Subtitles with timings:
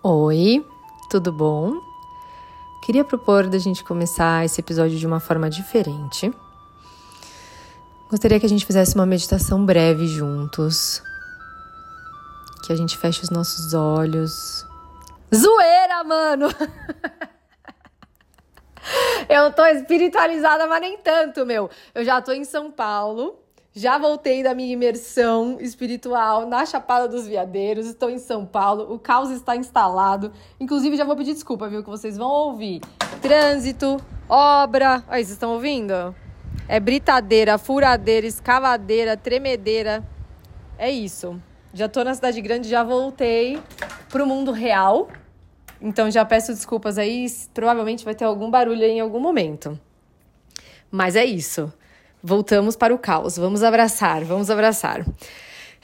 [0.00, 0.64] Oi,
[1.10, 1.72] tudo bom?
[2.84, 6.32] Queria propor da gente começar esse episódio de uma forma diferente.
[8.08, 11.02] Gostaria que a gente fizesse uma meditação breve juntos.
[12.64, 14.64] Que a gente feche os nossos olhos.
[15.34, 16.46] Zoeira, mano!
[19.28, 21.68] Eu tô espiritualizada, mas nem tanto, meu.
[21.92, 23.36] Eu já tô em São Paulo.
[23.72, 27.86] Já voltei da minha imersão espiritual na Chapada dos Veadeiros.
[27.86, 28.92] Estou em São Paulo.
[28.92, 30.32] O caos está instalado.
[30.58, 31.84] Inclusive, já vou pedir desculpa, viu?
[31.84, 32.80] Que vocês vão ouvir.
[33.20, 35.04] Trânsito, obra.
[35.06, 36.14] Aí, vocês estão ouvindo?
[36.66, 40.02] É britadeira, furadeira, escavadeira, tremedeira.
[40.78, 41.40] É isso.
[41.72, 43.60] Já tô na cidade grande, já voltei
[44.08, 45.08] pro mundo real.
[45.80, 49.78] Então já peço desculpas aí, provavelmente vai ter algum barulho em algum momento.
[50.90, 51.72] Mas é isso.
[52.22, 53.36] Voltamos para o caos.
[53.36, 55.04] Vamos abraçar, vamos abraçar.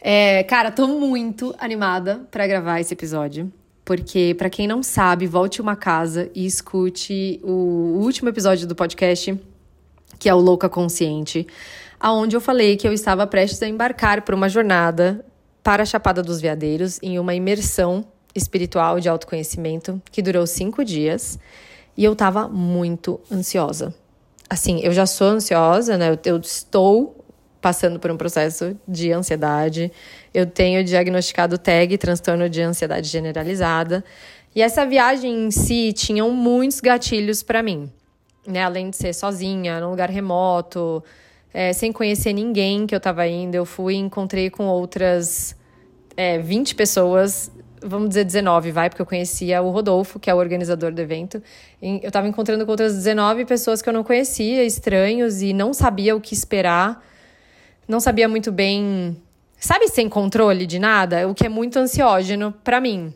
[0.01, 3.52] É, cara, tô muito animada para gravar esse episódio.
[3.84, 9.39] Porque, para quem não sabe, volte uma casa e escute o último episódio do podcast,
[10.19, 11.47] que é o Louca Consciente,
[12.00, 15.25] aonde eu falei que eu estava prestes a embarcar para uma jornada
[15.62, 21.39] para a Chapada dos Veadeiros em uma imersão espiritual de autoconhecimento que durou cinco dias
[21.97, 23.94] e eu tava muito ansiosa.
[24.55, 26.10] Assim, eu já sou ansiosa, né?
[26.10, 27.24] Eu, eu estou
[27.60, 29.91] passando por um processo de ansiedade.
[30.33, 34.05] Eu tenho diagnosticado TAG, transtorno de ansiedade generalizada.
[34.55, 37.91] E essa viagem em si tinham muitos gatilhos para mim,
[38.47, 38.62] né?
[38.62, 41.02] Além de ser sozinha, num lugar remoto,
[41.52, 45.56] é, sem conhecer ninguém que eu estava indo, eu fui e encontrei com outras
[46.16, 47.50] é, 20 pessoas
[47.85, 51.43] vamos dizer 19, vai, porque eu conhecia o Rodolfo, que é o organizador do evento.
[51.81, 56.17] Eu estava encontrando com outras 19 pessoas que eu não conhecia, estranhos, e não sabia
[56.17, 57.05] o que esperar.
[57.87, 59.17] Não sabia muito bem.
[59.59, 61.29] Sabe, sem controle de nada?
[61.29, 63.12] O que é muito ansiógeno para mim.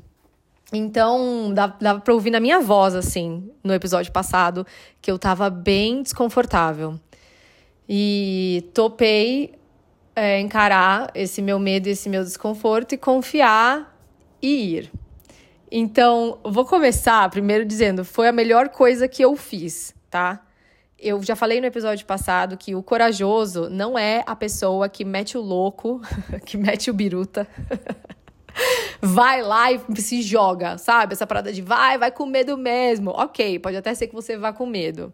[0.72, 4.66] Então, dava, pra ouvir na minha voz, assim, no episódio passado,
[5.00, 7.00] que eu tava bem desconfortável.
[7.88, 9.54] E topei
[10.14, 13.97] é, encarar esse meu medo e esse meu desconforto e confiar
[14.40, 14.92] e ir.
[15.70, 20.44] Então, vou começar primeiro dizendo, foi a melhor coisa que eu fiz, tá?
[20.98, 25.38] Eu já falei no episódio passado que o corajoso não é a pessoa que mete
[25.38, 26.00] o louco,
[26.44, 27.46] que mete o biruta.
[29.00, 31.12] vai lá e se joga, sabe?
[31.12, 33.10] Essa parada de vai, vai com medo mesmo.
[33.10, 35.12] Ok, pode até ser que você vá com medo.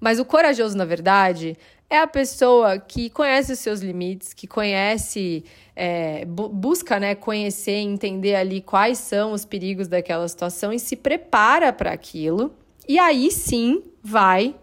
[0.00, 1.56] Mas o corajoso, na verdade,
[1.90, 5.44] é a pessoa que conhece os seus limites, que conhece,
[5.80, 10.96] é, bu busca né, conhecer, entender ali quais são os perigos daquela situação e se
[10.96, 12.52] prepara para aquilo.
[12.88, 14.56] E aí sim vai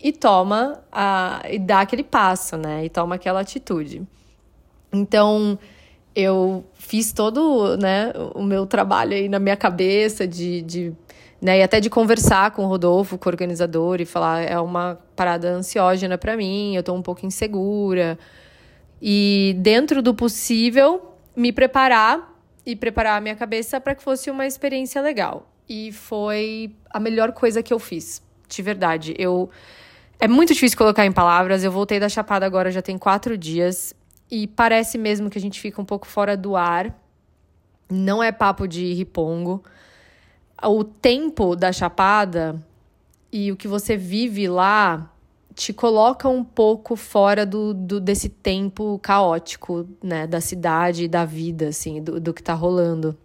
[0.00, 2.84] e toma a, e dá aquele passo, né?
[2.84, 4.06] E toma aquela atitude.
[4.92, 5.58] Então,
[6.14, 10.92] eu fiz todo né, o meu trabalho aí na minha cabeça de, de
[11.40, 11.58] né?
[11.58, 15.48] E até de conversar com o Rodolfo, com o organizador, e falar: é uma parada
[15.50, 18.16] ansiógena para mim, eu tô um pouco insegura.
[19.04, 22.32] E dentro do possível, me preparar
[22.64, 25.50] e preparar a minha cabeça para que fosse uma experiência legal.
[25.68, 29.14] E foi a melhor coisa que eu fiz, de verdade.
[29.18, 29.50] Eu.
[30.20, 31.64] É muito difícil colocar em palavras.
[31.64, 33.92] Eu voltei da Chapada agora já tem quatro dias.
[34.30, 36.96] E parece mesmo que a gente fica um pouco fora do ar.
[37.90, 39.64] Não é papo de ripongo
[40.68, 42.62] o tempo da chapada
[43.32, 45.11] e o que você vive lá
[45.54, 51.68] te coloca um pouco fora do, do desse tempo caótico, né, da cidade, da vida,
[51.68, 53.16] assim, do, do que tá rolando.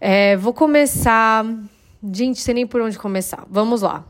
[0.00, 1.44] É, vou começar.
[2.12, 3.46] Gente, sei nem por onde começar.
[3.50, 4.04] Vamos lá.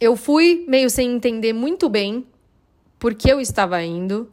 [0.00, 2.26] Eu fui meio sem entender muito bem
[2.98, 4.30] por que eu estava indo.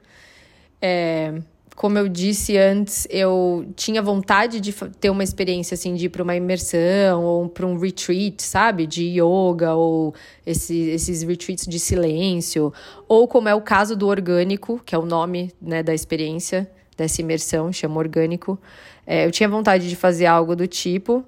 [0.82, 1.42] É,
[1.80, 6.22] como eu disse antes, eu tinha vontade de ter uma experiência assim, de ir para
[6.22, 8.86] uma imersão ou para um retreat, sabe?
[8.86, 10.14] De yoga ou
[10.46, 12.74] esse, esses retreats de silêncio.
[13.08, 17.22] Ou como é o caso do orgânico, que é o nome né, da experiência, dessa
[17.22, 18.60] imersão, chama orgânico.
[19.08, 21.24] É, eu tinha vontade de fazer algo do tipo,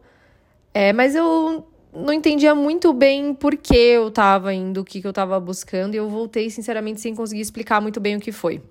[0.74, 1.66] é, mas eu
[1.96, 5.94] não entendia muito bem por que eu estava indo, o que, que eu estava buscando,
[5.94, 8.62] e eu voltei, sinceramente, sem conseguir explicar muito bem o que foi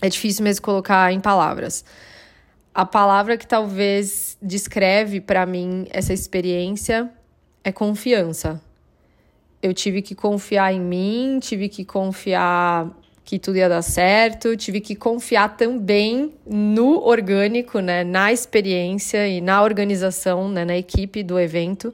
[0.00, 1.84] é difícil mesmo colocar em palavras.
[2.74, 7.10] A palavra que talvez descreve para mim essa experiência
[7.64, 8.60] é confiança.
[9.60, 12.88] Eu tive que confiar em mim, tive que confiar
[13.24, 19.40] que tudo ia dar certo, tive que confiar também no orgânico, né, na experiência e
[19.40, 21.92] na organização, né, na equipe do evento,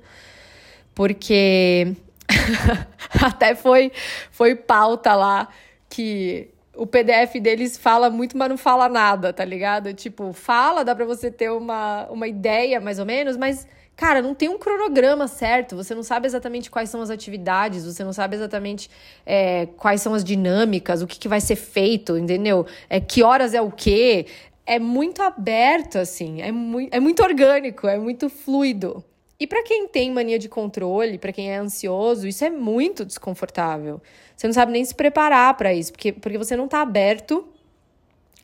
[0.94, 1.96] porque
[3.20, 3.90] até foi
[4.30, 5.48] foi pauta lá
[5.88, 9.92] que o PDF deles fala muito, mas não fala nada, tá ligado?
[9.94, 13.66] Tipo, fala, dá pra você ter uma, uma ideia, mais ou menos, mas,
[13.96, 15.76] cara, não tem um cronograma certo.
[15.76, 18.90] Você não sabe exatamente quais são as atividades, você não sabe exatamente
[19.24, 22.66] é, quais são as dinâmicas, o que, que vai ser feito, entendeu?
[22.88, 24.26] É, que horas é o quê?
[24.66, 29.04] É muito aberto, assim, é, mu é muito orgânico, é muito fluido.
[29.38, 34.00] E para quem tem mania de controle, para quem é ansioso, isso é muito desconfortável.
[34.36, 37.46] Você não sabe nem se preparar para isso, porque, porque você não está aberto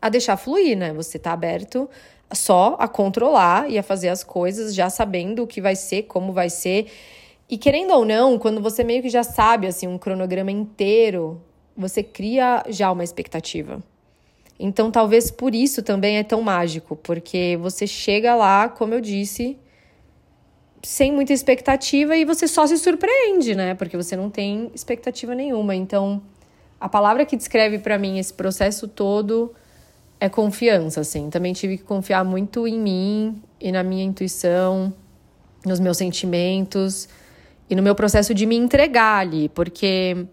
[0.00, 0.92] a deixar fluir, né?
[0.92, 1.88] Você está aberto
[2.32, 6.32] só a controlar e a fazer as coisas já sabendo o que vai ser, como
[6.32, 6.90] vai ser.
[7.48, 11.42] E querendo ou não, quando você meio que já sabe assim um cronograma inteiro,
[11.76, 13.82] você cria já uma expectativa.
[14.58, 19.58] Então, talvez por isso também é tão mágico, porque você chega lá, como eu disse,
[20.82, 23.74] sem muita expectativa e você só se surpreende, né?
[23.74, 25.74] Porque você não tem expectativa nenhuma.
[25.74, 26.22] Então,
[26.80, 29.52] a palavra que descreve para mim esse processo todo
[30.18, 31.30] é confiança, assim.
[31.30, 34.92] Também tive que confiar muito em mim e na minha intuição,
[35.64, 37.08] nos meus sentimentos
[37.68, 40.26] e no meu processo de me entregar ali, porque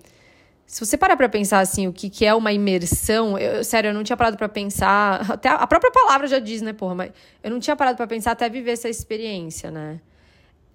[0.65, 3.93] se você parar para pensar assim, o que, que é uma imersão, eu, sério, eu
[3.93, 7.11] não tinha parado para pensar, até a própria palavra já diz, né, porra, mas
[7.43, 10.01] eu não tinha parado para pensar até viver essa experiência, né?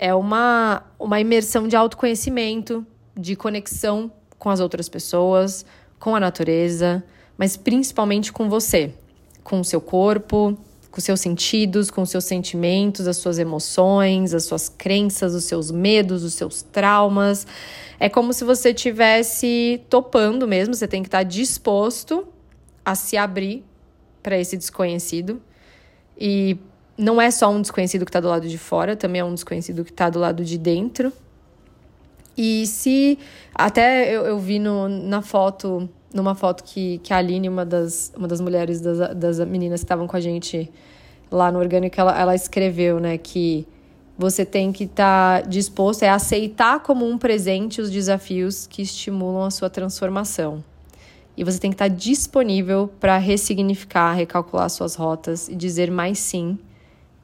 [0.02, 2.84] É uma, uma imersão de autoconhecimento,
[3.16, 5.64] de conexão com as outras pessoas,
[6.00, 7.04] com a natureza,
[7.38, 8.92] mas principalmente com você,
[9.44, 10.58] com o seu corpo,
[10.90, 16.24] com seus sentidos, com seus sentimentos, as suas emoções, as suas crenças, os seus medos,
[16.24, 17.46] os seus traumas.
[18.00, 22.26] É como se você tivesse topando mesmo, você tem que estar disposto
[22.84, 23.64] a se abrir
[24.20, 25.40] para esse desconhecido
[26.18, 26.58] e
[26.96, 29.84] não é só um desconhecido que está do lado de fora, também é um desconhecido
[29.84, 31.12] que está do lado de dentro.
[32.36, 33.18] E se.
[33.54, 38.12] Até eu, eu vi no, na foto, numa foto que, que a Aline, uma das,
[38.16, 40.70] uma das mulheres das, das meninas que estavam com a gente
[41.30, 43.66] lá no orgânico, ela, ela escreveu, né, que
[44.16, 49.44] você tem que estar tá disposto a aceitar como um presente os desafios que estimulam
[49.44, 50.62] a sua transformação.
[51.34, 56.18] E você tem que estar tá disponível para ressignificar, recalcular suas rotas e dizer mais
[56.18, 56.58] sim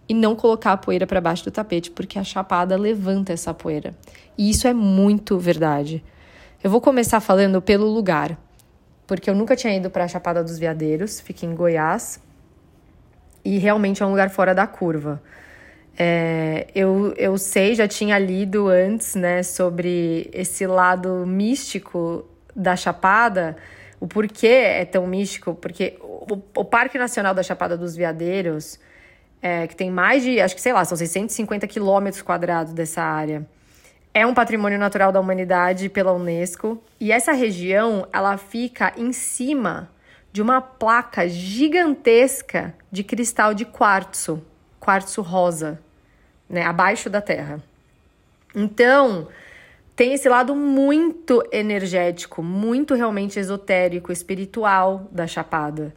[0.08, 3.94] e não colocar a poeira para baixo do tapete, porque a chapada levanta essa poeira.
[4.36, 6.02] E isso é muito verdade.
[6.62, 8.38] Eu vou começar falando pelo lugar,
[9.06, 12.20] porque eu nunca tinha ido para a Chapada dos Veadeiros, fica em Goiás,
[13.44, 15.22] e realmente é um lugar fora da curva.
[15.96, 23.56] É, eu, eu sei, já tinha lido antes, né, sobre esse lado místico da Chapada,
[24.00, 28.78] o porquê é tão místico, porque o, o Parque Nacional da Chapada dos Veadeiros
[29.40, 33.46] é, que tem mais de, acho que sei lá, são 650 quilômetros quadrados dessa área.
[34.12, 39.90] É um patrimônio natural da humanidade pela Unesco e essa região ela fica em cima
[40.32, 44.42] de uma placa gigantesca de cristal de quartzo,
[44.80, 45.80] quartzo rosa,
[46.48, 47.62] né, abaixo da terra.
[48.54, 49.28] Então,
[49.94, 55.94] tem esse lado muito energético, muito realmente esotérico, espiritual da Chapada.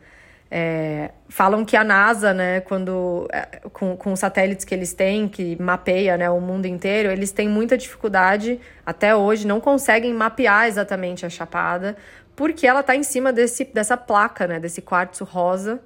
[0.53, 5.55] É, falam que a NASA, né, quando é, com, os satélites que eles têm, que
[5.61, 11.25] mapeia né, o mundo inteiro, eles têm muita dificuldade até hoje, não conseguem mapear exatamente
[11.25, 11.95] a chapada,
[12.35, 15.81] porque ela está em cima desse, dessa placa, né, desse quartzo rosa.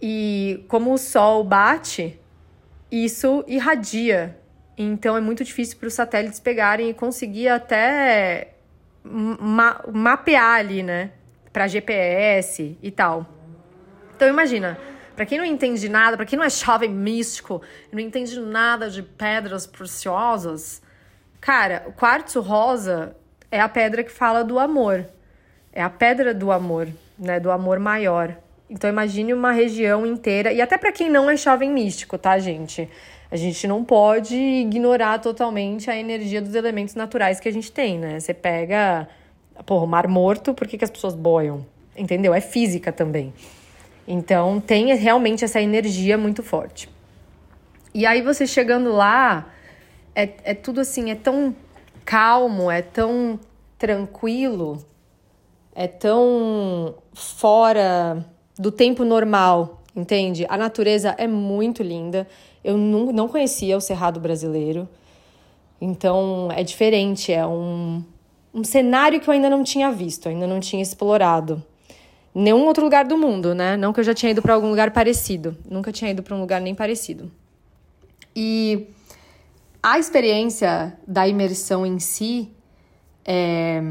[0.00, 2.16] E como o sol bate,
[2.92, 4.38] isso irradia.
[4.78, 8.52] Então é muito difícil para os satélites pegarem e conseguir até
[9.02, 11.10] ma mapear ali, né,
[11.52, 13.39] para GPS e tal.
[14.20, 14.76] Então imagina,
[15.16, 19.02] para quem não entende nada, para quem não é jovem místico, não entende nada de
[19.02, 20.82] pedras preciosas,
[21.40, 23.16] cara, o quartzo rosa
[23.50, 25.06] é a pedra que fala do amor.
[25.72, 26.86] É a pedra do amor,
[27.18, 28.36] né, do amor maior.
[28.68, 32.90] Então imagine uma região inteira e até para quem não é jovem místico, tá, gente?
[33.30, 37.98] A gente não pode ignorar totalmente a energia dos elementos naturais que a gente tem,
[37.98, 38.20] né?
[38.20, 39.08] Você pega,
[39.64, 41.64] porra, o mar morto, por que, que as pessoas boiam?
[41.96, 42.34] Entendeu?
[42.34, 43.32] É física também.
[44.12, 46.88] Então tem realmente essa energia muito forte.
[47.94, 49.46] E aí você chegando lá,
[50.16, 51.54] é, é tudo assim, é tão
[52.04, 53.38] calmo, é tão
[53.78, 54.84] tranquilo,
[55.72, 58.26] é tão fora
[58.58, 60.44] do tempo normal, entende?
[60.48, 62.26] A natureza é muito linda.
[62.64, 64.88] Eu não, não conhecia o Cerrado brasileiro,
[65.80, 68.02] então é diferente, é um,
[68.52, 71.62] um cenário que eu ainda não tinha visto, ainda não tinha explorado
[72.34, 73.76] nenhum outro lugar do mundo, né?
[73.76, 75.56] Não que eu já tinha ido para algum lugar parecido.
[75.68, 77.30] Nunca tinha ido para um lugar nem parecido.
[78.34, 78.86] E
[79.82, 82.50] a experiência da imersão em si
[83.24, 83.82] é,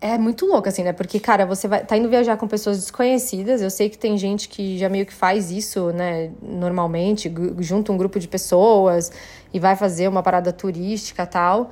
[0.00, 0.92] é muito louco, assim, né?
[0.92, 3.62] Porque, cara, você vai, tá indo viajar com pessoas desconhecidas.
[3.62, 6.32] Eu sei que tem gente que já meio que faz isso, né?
[6.42, 9.12] Normalmente, junta um grupo de pessoas
[9.52, 11.70] e vai fazer uma parada turística tal.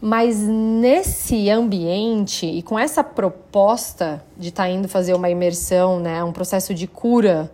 [0.00, 6.24] Mas nesse ambiente e com essa proposta de estar tá indo fazer uma imersão, né?
[6.24, 7.50] Um processo de cura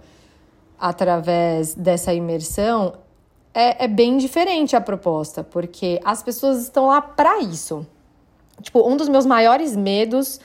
[0.78, 2.94] através dessa imersão,
[3.52, 7.86] é, é bem diferente a proposta, porque as pessoas estão lá para isso.
[8.60, 10.38] Tipo, um dos meus maiores medos.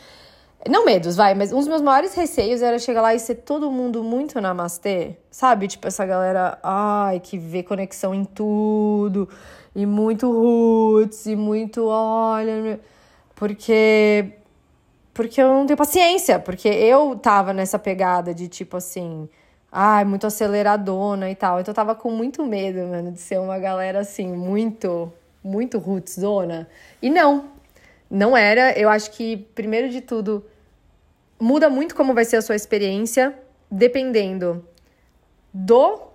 [0.69, 3.71] Não medos, vai, mas um dos meus maiores receios era chegar lá e ser todo
[3.71, 5.67] mundo muito namastê, sabe?
[5.67, 9.27] Tipo, essa galera, ai, que vê conexão em tudo,
[9.75, 12.79] e muito roots, e muito, olha.
[13.35, 14.33] Porque.
[15.13, 19.27] Porque eu não tenho paciência, porque eu tava nessa pegada de tipo assim
[19.71, 21.59] ai, muito aceleradona e tal.
[21.59, 25.11] Então eu tava com muito medo, mano, de ser uma galera assim, muito,
[25.43, 26.67] muito rootzona.
[27.01, 27.45] E não,
[28.09, 28.77] não era.
[28.77, 30.45] Eu acho que, primeiro de tudo,
[31.39, 33.33] muda muito como vai ser a sua experiência,
[33.69, 34.65] dependendo
[35.53, 36.09] do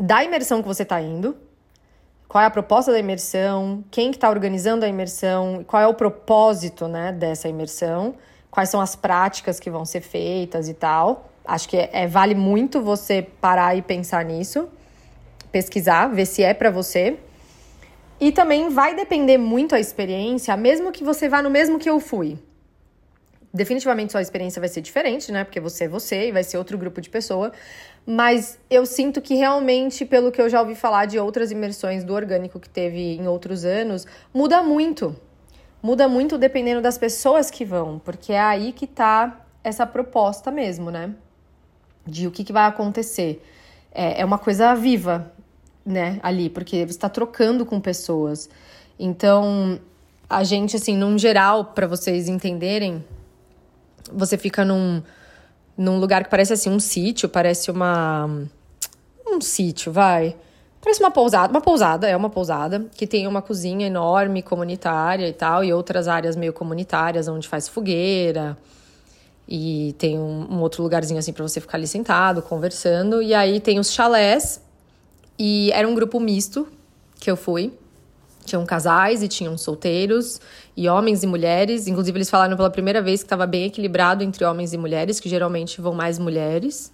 [0.00, 1.36] da imersão que você tá indo.
[2.32, 3.84] Qual é a proposta da imersão?
[3.90, 5.62] Quem que tá organizando a imersão?
[5.66, 8.14] Qual é o propósito, né, dessa imersão?
[8.50, 11.30] Quais são as práticas que vão ser feitas e tal.
[11.44, 14.66] Acho que é, é, vale muito você parar e pensar nisso,
[15.52, 17.18] pesquisar, ver se é para você.
[18.18, 22.00] E também vai depender muito a experiência, mesmo que você vá no mesmo que eu
[22.00, 22.38] fui.
[23.52, 25.44] Definitivamente sua experiência vai ser diferente, né?
[25.44, 27.52] Porque você é você e vai ser outro grupo de pessoa.
[28.04, 32.12] Mas eu sinto que realmente, pelo que eu já ouvi falar de outras imersões do
[32.12, 35.14] orgânico que teve em outros anos, muda muito.
[35.82, 40.90] Muda muito dependendo das pessoas que vão, porque é aí que tá essa proposta mesmo,
[40.90, 41.14] né?
[42.06, 43.42] de o que, que vai acontecer.
[43.92, 45.32] É, é uma coisa viva,
[45.84, 48.48] né, ali, porque você está trocando com pessoas.
[48.98, 49.78] Então,
[50.28, 53.04] a gente, assim, num geral, para vocês entenderem,
[54.12, 55.02] você fica num,
[55.82, 58.30] num lugar que parece assim um sítio, parece uma.
[59.26, 60.36] Um sítio, vai.
[60.80, 65.32] Parece uma pousada, uma pousada, é uma pousada, que tem uma cozinha enorme, comunitária e
[65.32, 68.58] tal, e outras áreas meio comunitárias, onde faz fogueira,
[69.48, 73.22] e tem um, um outro lugarzinho assim para você ficar ali sentado, conversando.
[73.22, 74.60] E aí tem os chalés.
[75.38, 76.68] E era um grupo misto
[77.20, 77.72] que eu fui.
[78.44, 80.40] Tinham casais e tinham solteiros,
[80.76, 81.86] e homens e mulheres.
[81.86, 85.28] Inclusive, eles falaram pela primeira vez que estava bem equilibrado entre homens e mulheres, que
[85.28, 86.92] geralmente vão mais mulheres.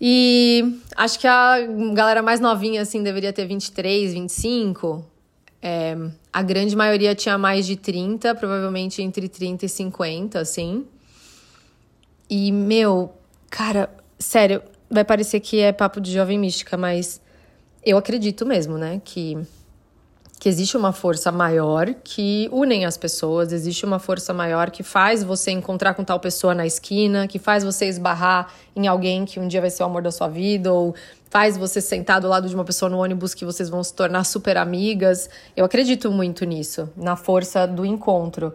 [0.00, 1.58] E acho que a
[1.94, 5.04] galera mais novinha, assim, deveria ter 23, 25.
[5.62, 5.94] É,
[6.32, 10.86] a grande maioria tinha mais de 30, provavelmente entre 30 e 50, assim.
[12.30, 13.12] E, meu,
[13.50, 17.20] cara, sério, vai parecer que é papo de jovem mística, mas
[17.84, 19.02] eu acredito mesmo, né?
[19.04, 19.36] Que,
[20.40, 25.22] que existe uma força maior que unem as pessoas, existe uma força maior que faz
[25.22, 29.46] você encontrar com tal pessoa na esquina, que faz você esbarrar em alguém que um
[29.46, 30.94] dia vai ser o amor da sua vida, ou
[31.28, 34.24] faz você sentar do lado de uma pessoa no ônibus que vocês vão se tornar
[34.24, 35.28] super amigas.
[35.54, 38.54] Eu acredito muito nisso, na força do encontro.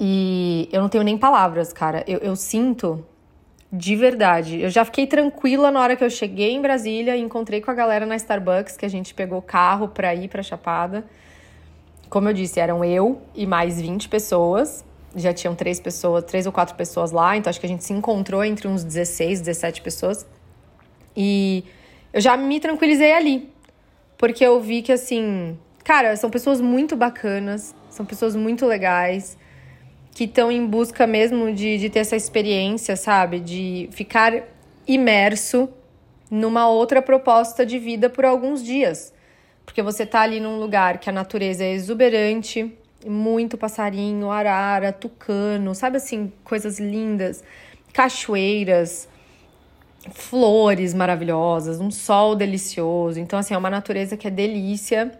[0.00, 2.02] E eu não tenho nem palavras, cara.
[2.08, 3.06] Eu, eu sinto
[3.76, 4.60] de verdade.
[4.60, 7.74] Eu já fiquei tranquila na hora que eu cheguei em Brasília e encontrei com a
[7.74, 11.04] galera na Starbucks, que a gente pegou carro pra ir pra Chapada.
[12.08, 14.84] Como eu disse, eram eu e mais 20 pessoas.
[15.14, 17.92] Já tinham três pessoas, três ou quatro pessoas lá, então acho que a gente se
[17.92, 20.26] encontrou entre uns 16, 17 pessoas.
[21.16, 21.64] E
[22.12, 23.50] eu já me tranquilizei ali.
[24.18, 29.36] Porque eu vi que, assim, cara, são pessoas muito bacanas, são pessoas muito legais
[30.16, 33.38] que estão em busca mesmo de, de ter essa experiência, sabe?
[33.38, 34.44] De ficar
[34.88, 35.68] imerso
[36.30, 39.12] numa outra proposta de vida por alguns dias.
[39.62, 42.74] Porque você tá ali num lugar que a natureza é exuberante,
[43.06, 47.44] muito passarinho, arara, tucano, sabe assim, coisas lindas,
[47.92, 49.06] cachoeiras,
[50.14, 53.20] flores maravilhosas, um sol delicioso.
[53.20, 55.12] Então, assim, é uma natureza que é delícia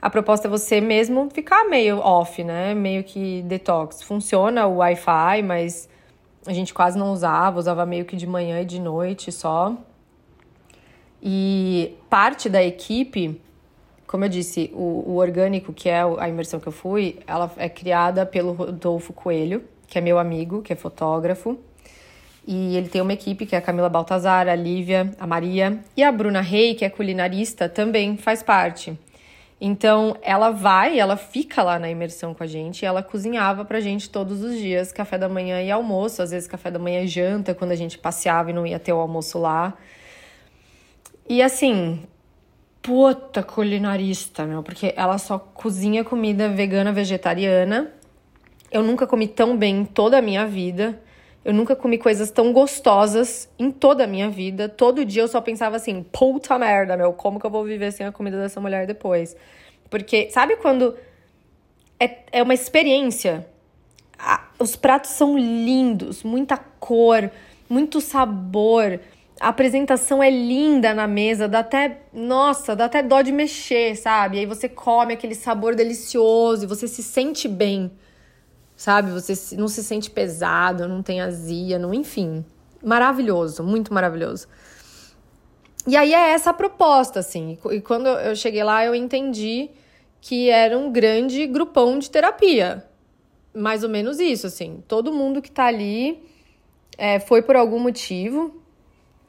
[0.00, 2.72] a proposta é você mesmo ficar meio off, né?
[2.72, 4.02] Meio que detox.
[4.02, 5.88] Funciona o Wi-Fi, mas
[6.46, 9.76] a gente quase não usava, usava meio que de manhã e de noite só.
[11.20, 13.40] E parte da equipe,
[14.06, 17.68] como eu disse, o, o orgânico, que é a imersão que eu fui, ela é
[17.68, 21.58] criada pelo Rodolfo Coelho, que é meu amigo, que é fotógrafo.
[22.46, 26.04] E ele tem uma equipe que é a Camila Baltazar, a Lívia, a Maria e
[26.04, 28.96] a Bruna Rei, que é culinarista, também faz parte.
[29.60, 34.08] Então, ela vai, ela fica lá na imersão com a gente ela cozinhava pra gente
[34.08, 37.54] todos os dias, café da manhã e almoço, às vezes café da manhã e janta,
[37.54, 39.74] quando a gente passeava e não ia ter o almoço lá.
[41.28, 42.04] E assim,
[42.80, 47.92] puta culinarista, meu, porque ela só cozinha comida vegana, vegetariana.
[48.70, 51.00] Eu nunca comi tão bem em toda a minha vida.
[51.44, 54.68] Eu nunca comi coisas tão gostosas em toda a minha vida.
[54.68, 58.06] Todo dia eu só pensava assim: puta merda, meu, como que eu vou viver sem
[58.06, 59.36] a comida dessa mulher depois?
[59.88, 60.94] Porque, sabe quando
[61.98, 63.46] é, é uma experiência?
[64.58, 67.30] os pratos são lindos, muita cor,
[67.68, 69.00] muito sabor.
[69.40, 74.36] A apresentação é linda na mesa, dá até, nossa, dá até dó de mexer, sabe?
[74.36, 77.92] E aí você come aquele sabor delicioso e você se sente bem
[78.78, 79.10] sabe?
[79.10, 82.44] Você não se sente pesado, não tem azia, não, enfim.
[82.82, 84.46] Maravilhoso, muito maravilhoso.
[85.84, 87.58] E aí é essa a proposta, assim.
[87.72, 89.70] E quando eu cheguei lá, eu entendi
[90.20, 92.84] que era um grande grupão de terapia.
[93.52, 94.82] Mais ou menos isso, assim.
[94.86, 96.22] Todo mundo que tá ali
[96.96, 98.62] é, foi por algum motivo.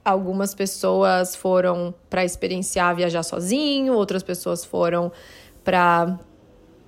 [0.05, 5.11] Algumas pessoas foram para experienciar viajar sozinho, outras pessoas foram
[5.63, 6.19] para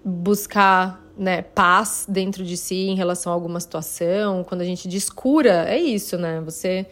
[0.05, 5.65] buscar né, paz dentro de si em relação a alguma situação, quando a gente descura,
[5.69, 6.41] é isso, né?
[6.41, 6.85] Você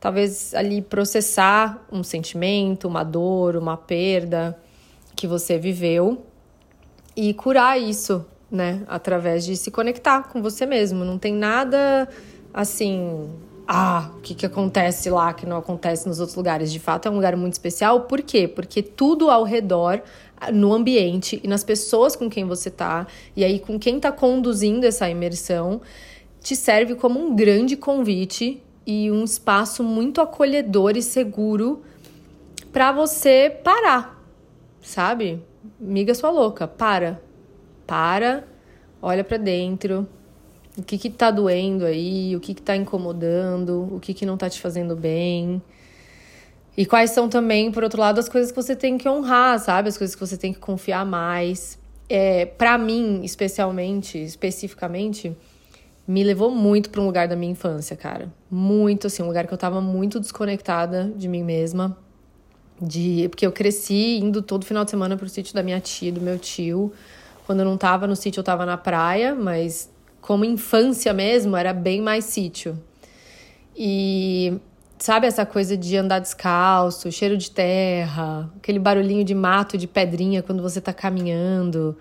[0.00, 4.58] talvez ali processar um sentimento, uma dor, uma perda
[5.14, 6.24] que você viveu
[7.16, 11.04] e curar isso, né, através de se conectar com você mesmo.
[11.04, 12.08] Não tem nada
[12.52, 13.28] assim,
[13.66, 16.70] ah, o que, que acontece lá que não acontece nos outros lugares.
[16.70, 18.02] De fato, é um lugar muito especial.
[18.02, 18.46] Por quê?
[18.46, 20.02] Porque tudo ao redor
[20.52, 24.84] no ambiente e nas pessoas com quem você tá, e aí com quem tá conduzindo
[24.84, 25.80] essa imersão,
[26.40, 31.82] te serve como um grande convite e um espaço muito acolhedor e seguro
[32.72, 34.22] para você parar,
[34.80, 35.42] sabe?
[35.80, 37.20] Miga sua louca, para.
[37.86, 38.44] Para,
[39.00, 40.06] olha para dentro.
[40.76, 42.36] O que que tá doendo aí?
[42.36, 43.88] O que que tá incomodando?
[43.90, 45.62] O que que não tá te fazendo bem?
[46.76, 49.88] E quais são também, por outro lado, as coisas que você tem que honrar, sabe?
[49.88, 51.78] As coisas que você tem que confiar mais.
[52.08, 55.34] É, para mim, especialmente, especificamente,
[56.06, 58.30] me levou muito para um lugar da minha infância, cara.
[58.50, 61.96] Muito, assim, um lugar que eu tava muito desconectada de mim mesma.
[62.80, 66.20] De, porque eu cresci indo todo final de semana pro sítio da minha tia, do
[66.20, 66.92] meu tio.
[67.46, 71.72] Quando eu não tava no sítio, eu tava na praia, mas como infância mesmo, era
[71.72, 72.78] bem mais sítio.
[73.74, 74.58] E
[74.98, 80.42] Sabe essa coisa de andar descalço, cheiro de terra, aquele barulhinho de mato, de pedrinha
[80.42, 81.96] quando você tá caminhando.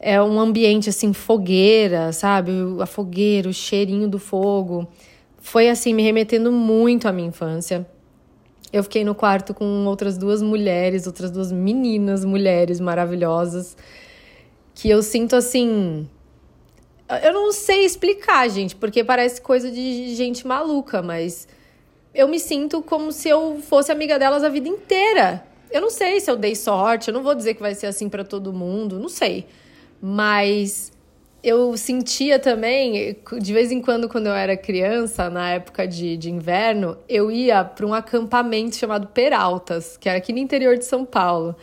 [0.00, 2.52] É um ambiente assim, fogueira, sabe?
[2.80, 4.88] A fogueira, o cheirinho do fogo.
[5.38, 7.86] Foi assim, me remetendo muito à minha infância.
[8.72, 13.76] Eu fiquei no quarto com outras duas mulheres, outras duas meninas mulheres maravilhosas,
[14.74, 16.08] que eu sinto assim.
[17.22, 21.46] Eu não sei explicar, gente, porque parece coisa de gente maluca, mas
[22.16, 25.44] eu me sinto como se eu fosse amiga delas a vida inteira.
[25.70, 28.08] Eu não sei se eu dei sorte, eu não vou dizer que vai ser assim
[28.08, 29.46] para todo mundo, não sei.
[30.00, 30.90] Mas
[31.42, 36.30] eu sentia também, de vez em quando, quando eu era criança, na época de, de
[36.30, 41.04] inverno, eu ia para um acampamento chamado Peraltas, que era aqui no interior de São
[41.04, 41.54] Paulo.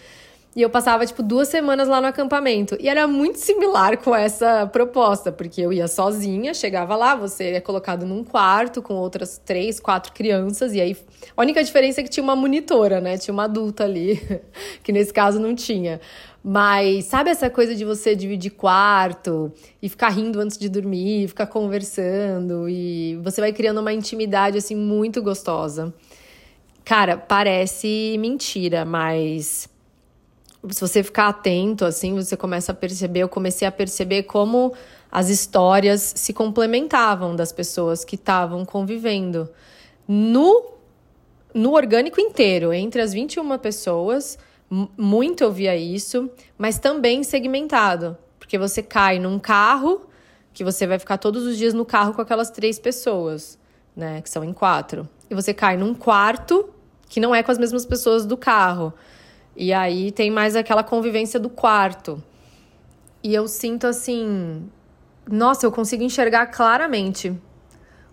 [0.55, 2.77] E eu passava, tipo, duas semanas lá no acampamento.
[2.79, 7.59] E era muito similar com essa proposta, porque eu ia sozinha, chegava lá, você é
[7.59, 10.95] colocado num quarto com outras três, quatro crianças, e aí
[11.35, 13.17] a única diferença é que tinha uma monitora, né?
[13.17, 14.21] Tinha uma adulta ali,
[14.83, 15.99] que nesse caso não tinha.
[16.43, 21.47] Mas sabe essa coisa de você dividir quarto e ficar rindo antes de dormir, ficar
[21.47, 25.91] conversando, e você vai criando uma intimidade, assim, muito gostosa.
[26.85, 29.69] Cara, parece mentira, mas
[30.69, 34.73] se você ficar atento, assim, você começa a perceber, eu comecei a perceber como
[35.11, 39.49] as histórias se complementavam das pessoas que estavam convivendo.
[40.07, 40.73] No,
[41.53, 44.37] no orgânico inteiro, entre as 21 pessoas,
[44.97, 48.17] muito eu via isso, mas também segmentado.
[48.39, 50.07] Porque você cai num carro,
[50.53, 53.57] que você vai ficar todos os dias no carro com aquelas três pessoas,
[53.95, 54.21] né?
[54.21, 55.07] Que são em quatro.
[55.29, 56.69] E você cai num quarto,
[57.09, 58.93] que não é com as mesmas pessoas do carro.
[59.55, 62.21] E aí tem mais aquela convivência do quarto.
[63.23, 64.69] E eu sinto assim.
[65.29, 67.33] Nossa, eu consigo enxergar claramente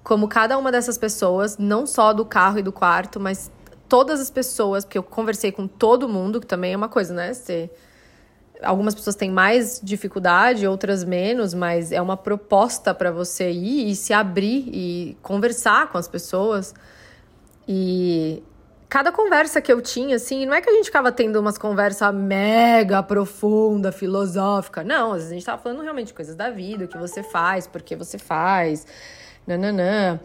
[0.03, 3.51] como cada uma dessas pessoas, não só do carro e do quarto, mas
[3.89, 7.35] todas as pessoas, porque eu conversei com todo mundo, que também é uma coisa, né?
[7.35, 7.69] Você,
[8.63, 13.97] algumas pessoas têm mais dificuldade, outras menos, mas é uma proposta para você ir e
[13.97, 16.73] se abrir e conversar com as pessoas.
[17.67, 18.43] E
[18.91, 22.13] cada conversa que eu tinha, assim, não é que a gente ficava tendo umas conversas
[22.13, 24.83] mega profunda, filosófica.
[24.83, 27.69] Não, às vezes a gente tava falando realmente coisas da vida, o que você faz,
[27.69, 28.87] por que você faz,
[29.47, 30.19] nananã.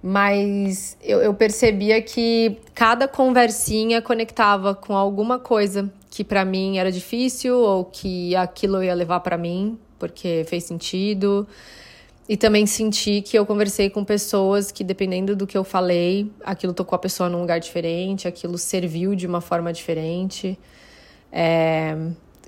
[0.00, 6.90] Mas eu, eu percebia que cada conversinha conectava com alguma coisa que para mim era
[6.90, 11.46] difícil ou que aquilo ia levar para mim porque fez sentido.
[12.28, 16.72] E também senti que eu conversei com pessoas que, dependendo do que eu falei, aquilo
[16.72, 20.58] tocou a pessoa num lugar diferente, aquilo serviu de uma forma diferente.
[21.32, 21.96] É...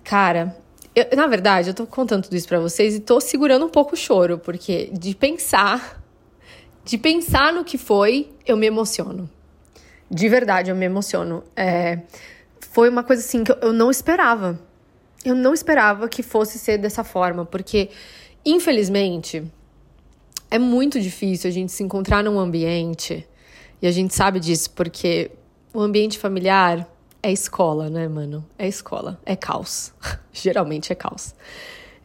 [0.05, 0.57] Cara,
[0.95, 3.95] eu, na verdade, eu tô contando tudo isso pra vocês e tô segurando um pouco
[3.95, 6.01] o choro, porque de pensar,
[6.85, 9.29] de pensar no que foi, eu me emociono.
[10.09, 11.43] De verdade, eu me emociono.
[11.57, 12.03] É...
[12.71, 14.59] Foi uma coisa assim que eu não esperava.
[15.25, 17.91] Eu não esperava que fosse ser dessa forma, porque,
[18.45, 19.51] infelizmente,
[20.55, 23.27] é muito difícil a gente se encontrar num ambiente,
[23.83, 25.33] e a gente sabe disso porque
[25.73, 26.89] o ambiente familiar
[27.21, 28.47] é escola, né, mano?
[28.57, 29.93] É escola, é caos.
[30.33, 31.35] Geralmente é caos.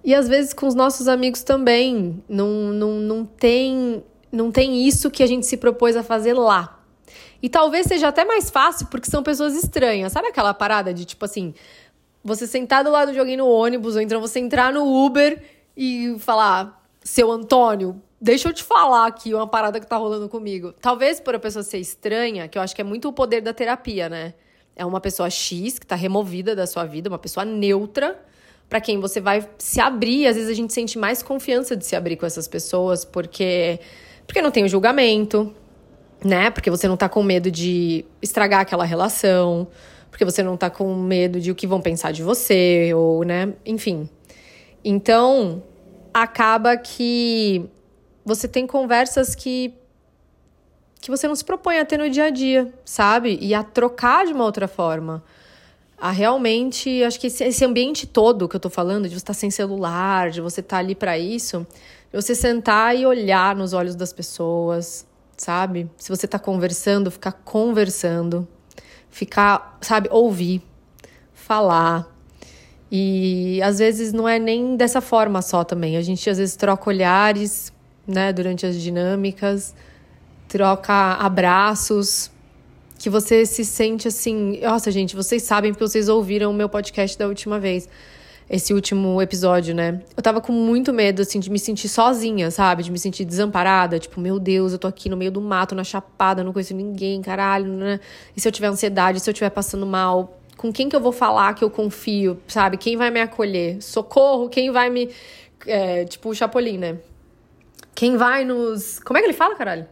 [0.04, 5.12] E às vezes com os nossos amigos também, não, não, não, tem, não tem isso
[5.12, 6.84] que a gente se propôs a fazer lá.
[7.44, 10.12] E talvez seja até mais fácil porque são pessoas estranhas.
[10.12, 11.54] Sabe aquela parada de tipo assim,
[12.24, 15.40] você sentar do lado de alguém no ônibus, ou então você entrar no Uber
[15.78, 20.74] e falar, seu Antônio, Deixa eu te falar aqui uma parada que tá rolando comigo.
[20.82, 23.54] Talvez por a pessoa ser estranha, que eu acho que é muito o poder da
[23.54, 24.34] terapia, né?
[24.76, 28.20] É uma pessoa X que tá removida da sua vida, uma pessoa neutra,
[28.68, 30.28] para quem você vai se abrir.
[30.28, 33.80] Às vezes a gente sente mais confiança de se abrir com essas pessoas, porque
[34.28, 35.56] porque não tem o julgamento,
[36.24, 36.52] né?
[36.52, 39.68] Porque você não tá com medo de estragar aquela relação,
[40.12, 43.54] porque você não tá com medo de o que vão pensar de você, ou, né?
[43.66, 44.08] Enfim.
[44.84, 45.64] Então,
[46.14, 47.70] acaba que
[48.30, 49.74] você tem conversas que
[51.02, 53.38] que você não se propõe a ter no dia a dia, sabe?
[53.42, 55.24] E a trocar de uma outra forma.
[55.98, 59.40] A realmente, acho que esse, ambiente todo que eu tô falando, de você estar tá
[59.40, 61.66] sem celular, de você estar tá ali para isso,
[62.12, 65.90] de você sentar e olhar nos olhos das pessoas, sabe?
[65.98, 68.46] Se você tá conversando, ficar conversando,
[69.10, 70.62] ficar, sabe, ouvir,
[71.34, 72.14] falar.
[72.92, 75.96] E às vezes não é nem dessa forma só também.
[75.96, 77.72] A gente às vezes troca olhares
[78.10, 79.74] né, durante as dinâmicas,
[80.48, 82.32] troca abraços,
[82.98, 84.60] que você se sente assim.
[84.62, 87.88] Nossa, gente, vocês sabem porque vocês ouviram o meu podcast da última vez.
[88.50, 90.02] Esse último episódio, né?
[90.18, 92.82] Eu tava com muito medo, assim, de me sentir sozinha, sabe?
[92.82, 94.00] De me sentir desamparada.
[94.00, 97.22] Tipo, meu Deus, eu tô aqui no meio do mato, na chapada, não conheço ninguém,
[97.22, 98.00] caralho, né?
[98.36, 101.12] E se eu tiver ansiedade, se eu tiver passando mal, com quem que eu vou
[101.12, 102.76] falar que eu confio, sabe?
[102.76, 103.82] Quem vai me acolher?
[103.82, 105.10] Socorro, quem vai me.
[105.68, 106.98] É, tipo, o Chapolin, né?
[107.96, 109.00] Quem vai nos.
[109.00, 109.88] Como é que ele fala, caralho?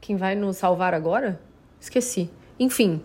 [0.00, 1.40] Quem vai nos salvar agora?
[1.80, 2.30] Esqueci.
[2.58, 3.02] Enfim,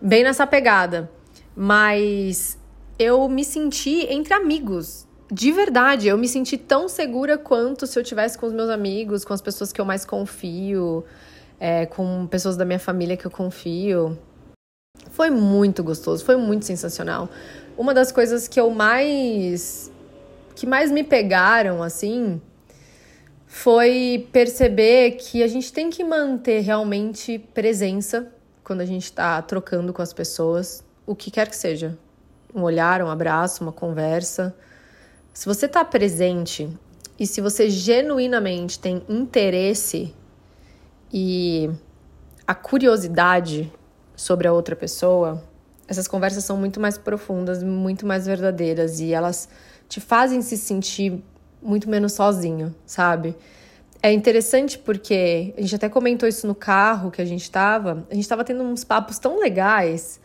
[0.00, 1.10] bem nessa pegada.
[1.56, 2.58] Mas
[2.98, 5.06] eu me senti entre amigos.
[5.32, 9.24] De verdade, eu me senti tão segura quanto se eu tivesse com os meus amigos,
[9.24, 11.04] com as pessoas que eu mais confio,
[11.58, 14.18] é, com pessoas da minha família que eu confio.
[15.10, 17.28] Foi muito gostoso, foi muito sensacional.
[17.76, 19.90] Uma das coisas que eu mais.
[20.54, 22.40] que mais me pegaram, assim,
[23.54, 28.26] foi perceber que a gente tem que manter realmente presença
[28.64, 31.96] quando a gente está trocando com as pessoas, o que quer que seja.
[32.52, 34.52] Um olhar, um abraço, uma conversa.
[35.32, 36.68] Se você está presente
[37.16, 40.12] e se você genuinamente tem interesse
[41.12, 41.70] e
[42.44, 43.72] a curiosidade
[44.16, 45.44] sobre a outra pessoa,
[45.86, 49.48] essas conversas são muito mais profundas, muito mais verdadeiras e elas
[49.88, 51.22] te fazem se sentir
[51.64, 53.34] muito menos sozinho, sabe?
[54.02, 58.06] É interessante porque a gente até comentou isso no carro que a gente tava.
[58.10, 60.20] A gente tava tendo uns papos tão legais,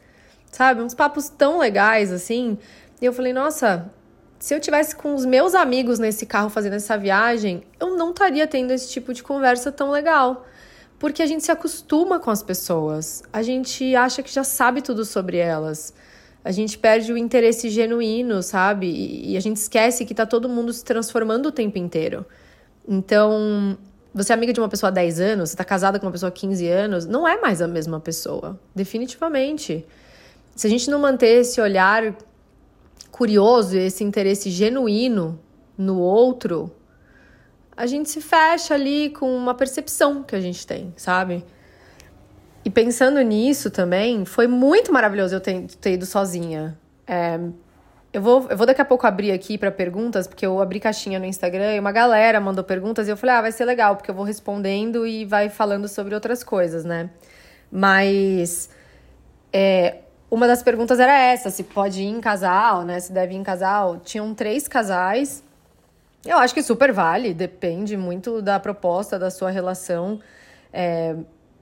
[0.52, 0.82] sabe?
[0.82, 2.58] Uns papos tão legais assim.
[3.02, 3.90] E eu falei, nossa,
[4.38, 8.46] se eu tivesse com os meus amigos nesse carro fazendo essa viagem, eu não estaria
[8.46, 10.46] tendo esse tipo de conversa tão legal.
[11.00, 13.24] Porque a gente se acostuma com as pessoas.
[13.32, 15.94] A gente acha que já sabe tudo sobre elas
[16.44, 18.88] a gente perde o interesse genuíno, sabe?
[18.88, 22.26] E, a gente esquece que tá todo mundo se transformando o tempo inteiro.
[22.88, 23.78] Então,
[24.14, 26.30] você é amiga de uma pessoa há 10 anos, você tá casada com uma pessoa
[26.30, 28.60] há 15 anos, não é mais a mesma pessoa.
[28.74, 29.86] Definitivamente.
[30.56, 32.16] Se a gente não manter esse olhar
[33.12, 35.40] curioso, esse interesse genuíno
[35.78, 36.72] no outro,
[37.76, 41.46] a gente se fecha ali com uma percepção que a gente tem, sabe?
[42.64, 46.78] E pensando nisso também, foi muito maravilhoso eu ter, ter ido sozinha.
[47.08, 47.40] É,
[48.12, 51.20] eu, vou, eu vou daqui a pouco abrir aqui para perguntas, porque eu abri caixinha
[51.20, 54.12] no Instagram e uma galera mandou perguntas e eu falei, ah, vai ser legal, porque
[54.12, 57.10] eu vou respondendo e vai falando sobre outras coisas, né?
[57.72, 58.70] Mas
[59.54, 63.00] é, uma das perguntas era essa: se pode ir em casal, né?
[63.00, 64.00] Se deve ir em casal.
[64.00, 65.44] Tinham três casais.
[66.26, 70.20] Eu acho que super vale, depende muito da proposta, da sua relação.
[70.72, 71.16] É,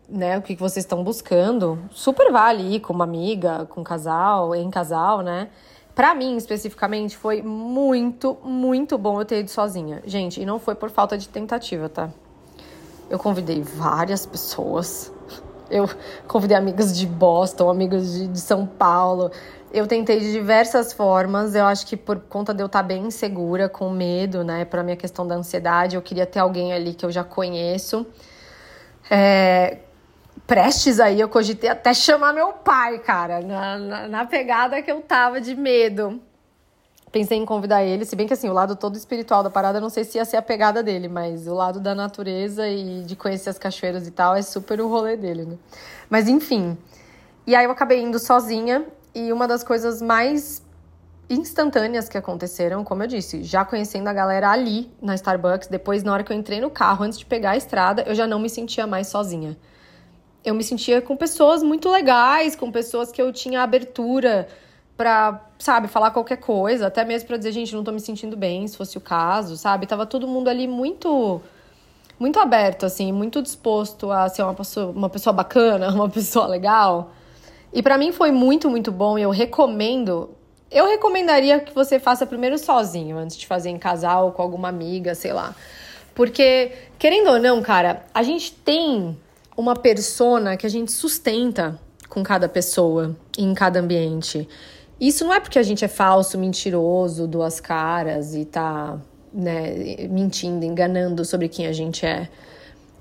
[0.10, 4.56] né, o que vocês estão buscando, super vale ir com uma amiga, com um casal,
[4.56, 5.50] em casal, né?
[5.94, 10.02] Pra mim, especificamente, foi muito, muito bom eu ter ido sozinha.
[10.06, 12.10] Gente, e não foi por falta de tentativa, tá?
[13.10, 15.12] Eu convidei várias pessoas.
[15.70, 15.90] Eu
[16.28, 19.32] convidei amigos de Boston, amigos de, de São Paulo.
[19.74, 21.56] Eu tentei de diversas formas.
[21.56, 24.96] Eu acho que por conta de eu estar bem insegura, com medo, né, pra minha
[24.96, 28.06] questão da ansiedade, eu queria ter alguém ali que eu já conheço.
[29.10, 29.78] É,
[30.48, 35.02] prestes aí, eu cogitei até chamar meu pai, cara, na, na, na, pegada que eu
[35.02, 36.22] tava de medo.
[37.12, 39.90] Pensei em convidar ele, se bem que assim, o lado todo espiritual da parada, não
[39.90, 43.50] sei se ia ser a pegada dele, mas o lado da natureza e de conhecer
[43.50, 45.58] as cachoeiras e tal é super o rolê dele, né?
[46.10, 46.78] Mas enfim.
[47.46, 50.62] E aí eu acabei indo sozinha e uma das coisas mais
[51.30, 56.14] instantâneas que aconteceram, como eu disse, já conhecendo a galera ali na Starbucks, depois na
[56.14, 58.50] hora que eu entrei no carro, antes de pegar a estrada, eu já não me
[58.50, 59.58] sentia mais sozinha
[60.50, 64.48] eu me sentia com pessoas muito legais, com pessoas que eu tinha abertura
[64.96, 68.68] para, sabe, falar qualquer coisa, até mesmo para dizer, gente, não tô me sentindo bem,
[68.68, 69.86] se fosse o caso, sabe?
[69.86, 71.42] Tava todo mundo ali muito
[72.20, 77.12] muito aberto assim, muito disposto a ser uma pessoa, uma pessoa bacana, uma pessoa legal.
[77.72, 80.30] E para mim foi muito, muito bom e eu recomendo
[80.70, 85.16] eu recomendaria que você faça primeiro sozinho, antes de fazer em casal, com alguma amiga,
[85.16, 85.56] sei lá.
[86.14, 89.18] Porque, querendo ou não, cara, a gente tem
[89.58, 94.48] uma persona que a gente sustenta com cada pessoa em cada ambiente.
[95.02, 99.00] Isso não é porque a gente é falso, mentiroso, duas caras e tá,
[99.34, 102.30] né, mentindo, enganando sobre quem a gente é.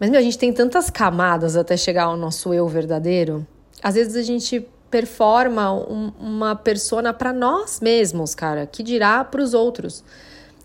[0.00, 3.46] Mas meu, a gente tem tantas camadas até chegar ao nosso eu verdadeiro.
[3.82, 9.42] Às vezes a gente performa um, uma persona para nós mesmos, cara, que dirá para
[9.42, 10.02] os outros.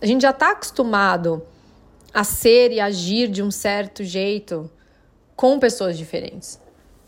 [0.01, 1.41] A gente já tá acostumado
[2.13, 4.69] a ser e agir de um certo jeito
[5.36, 6.60] com pessoas diferentes.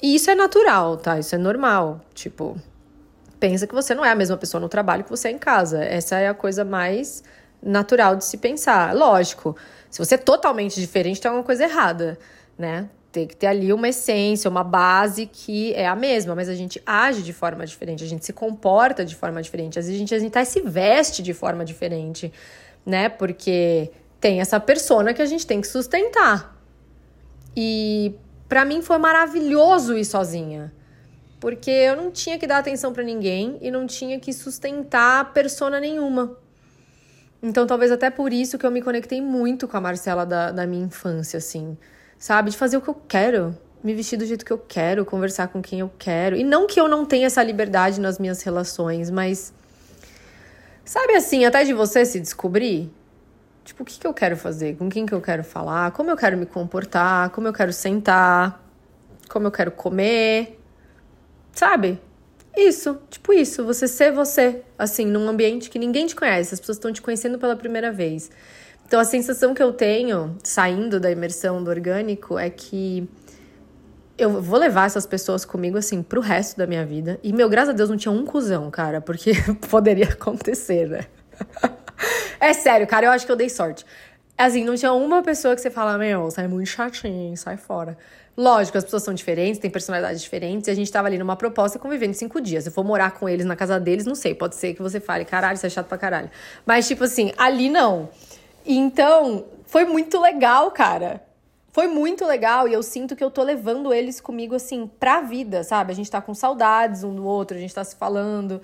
[0.02, 1.18] E isso é natural, tá?
[1.18, 2.02] Isso é normal.
[2.14, 2.58] Tipo,
[3.40, 5.84] pensa que você não é a mesma pessoa no trabalho que você é em casa.
[5.84, 7.24] Essa é a coisa mais
[7.62, 8.94] natural de se pensar.
[8.94, 9.56] Lógico,
[9.90, 12.18] se você é totalmente diferente, tem alguma coisa errada,
[12.58, 12.90] né?
[13.12, 16.82] Tem que ter ali uma essência, uma base que é a mesma, mas a gente
[16.86, 20.16] age de forma diferente, a gente se comporta de forma diferente, às vezes a gente,
[20.16, 22.34] a gente até se veste de forma diferente,
[22.86, 23.08] né?
[23.08, 26.53] Porque tem essa persona que a gente tem que sustentar.
[27.56, 28.16] E
[28.48, 30.74] para mim foi maravilhoso ir sozinha.
[31.40, 35.80] Porque eu não tinha que dar atenção para ninguém e não tinha que sustentar persona
[35.80, 36.38] nenhuma.
[37.42, 40.66] Então, talvez até por isso que eu me conectei muito com a Marcela da, da
[40.66, 41.78] minha infância, assim.
[42.18, 42.52] Sabe?
[42.52, 45.62] De fazer o que eu quero, me vestir do jeito que eu quero, conversar com
[45.62, 46.38] quem eu quero.
[46.38, 49.54] E não que eu não tenha essa liberdade nas minhas relações, mas.
[50.86, 52.90] Sabe assim, até de você se descobrir?
[53.64, 54.76] Tipo, o que, que eu quero fazer?
[54.76, 55.92] Com quem que eu quero falar?
[55.92, 57.30] Como eu quero me comportar?
[57.30, 58.62] Como eu quero sentar?
[59.30, 60.60] Como eu quero comer?
[61.54, 62.00] Sabe?
[62.56, 66.78] Isso, tipo isso, você ser você, assim, num ambiente que ninguém te conhece, as pessoas
[66.78, 68.30] estão te conhecendo pela primeira vez.
[68.86, 73.10] Então a sensação que eu tenho saindo da imersão do orgânico é que
[74.18, 77.20] eu vou levar essas pessoas comigo, assim, pro resto da minha vida.
[77.24, 79.32] E, meu, graças a Deus não tinha um cuzão, cara, porque
[79.70, 81.06] poderia acontecer, né?
[82.40, 83.86] É sério, cara, eu acho que eu dei sorte.
[84.38, 87.98] Assim, não tinha uma pessoa que você fala, meu, sai muito chatinho, sai fora.
[88.36, 91.78] Lógico, as pessoas são diferentes, têm personalidades diferentes, e a gente tava ali numa proposta
[91.78, 92.64] convivendo cinco dias.
[92.64, 95.00] Se eu for morar com eles na casa deles, não sei, pode ser que você
[95.00, 96.32] fale, caralho, isso é chato pra caralho.
[96.66, 98.10] Mas, tipo assim, ali não.
[98.66, 101.22] Então, foi muito legal, cara.
[101.72, 105.64] Foi muito legal e eu sinto que eu tô levando eles comigo, assim, pra vida,
[105.64, 105.92] sabe?
[105.92, 108.62] A gente tá com saudades um do outro, a gente tá se falando.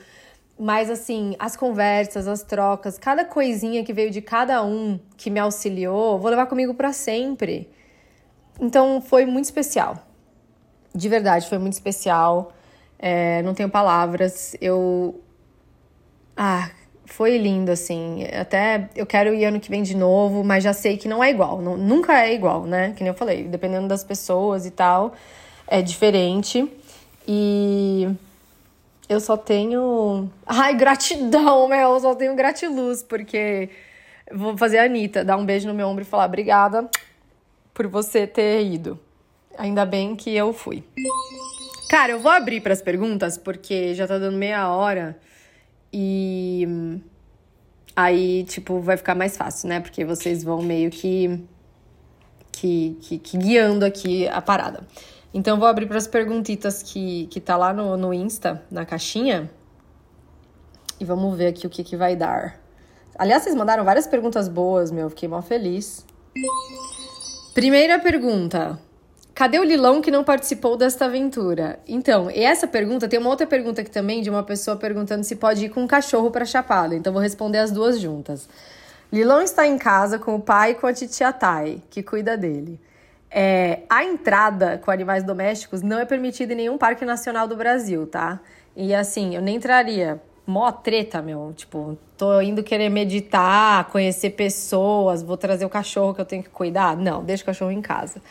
[0.59, 5.39] Mas assim, as conversas, as trocas, cada coisinha que veio de cada um que me
[5.39, 7.69] auxiliou, vou levar comigo para sempre.
[8.59, 9.97] Então foi muito especial.
[10.93, 12.51] De verdade, foi muito especial.
[12.97, 14.53] É, não tenho palavras.
[14.59, 15.21] Eu.
[16.35, 16.69] Ah,
[17.05, 18.25] foi lindo, assim.
[18.25, 21.29] Até eu quero ir ano que vem de novo, mas já sei que não é
[21.29, 21.61] igual.
[21.61, 22.91] Não, nunca é igual, né?
[22.97, 25.13] Que nem eu falei, dependendo das pessoas e tal,
[25.67, 26.69] é diferente.
[27.25, 28.09] E
[29.09, 30.29] eu só tenho.
[30.45, 31.93] Ai, gratidão, meu.
[31.93, 33.69] Eu só tenho gratiluz, porque
[34.31, 36.87] vou fazer a Anitta dar um beijo no meu ombro e falar obrigada
[37.73, 38.99] por você ter ido.
[39.57, 40.83] Ainda bem que eu fui.
[41.89, 45.17] Cara, eu vou abrir para as perguntas, porque já tá dando meia hora
[45.91, 46.67] e.
[47.95, 49.79] Aí, tipo, vai ficar mais fácil, né?
[49.79, 51.43] Porque vocês vão meio que,
[52.51, 54.85] que, que, que guiando aqui a parada.
[55.33, 59.49] Então, vou abrir para as perguntitas que, que tá lá no, no Insta, na caixinha.
[60.99, 62.59] E vamos ver aqui o que, que vai dar.
[63.17, 65.09] Aliás, vocês mandaram várias perguntas boas, meu.
[65.09, 66.05] Fiquei mal feliz.
[67.53, 68.79] Primeira pergunta.
[69.35, 71.79] Cadê o Lilão que não participou desta aventura?
[71.87, 75.35] Então, e essa pergunta, tem uma outra pergunta aqui também de uma pessoa perguntando se
[75.35, 76.95] pode ir com um cachorro para Chapada.
[76.95, 78.49] Então, vou responder as duas juntas.
[79.11, 82.79] Lilão está em casa com o pai e com a titia Thay, que cuida dele.
[83.31, 88.07] É, a entrada com animais domésticos não é permitida em nenhum parque nacional do Brasil,
[88.07, 88.39] tá?
[88.75, 90.21] E assim, eu nem entraria.
[90.47, 91.53] Mó treta, meu.
[91.55, 96.49] Tipo, tô indo querer meditar, conhecer pessoas, vou trazer o cachorro que eu tenho que
[96.49, 96.97] cuidar.
[96.97, 98.21] Não, deixa o cachorro em casa.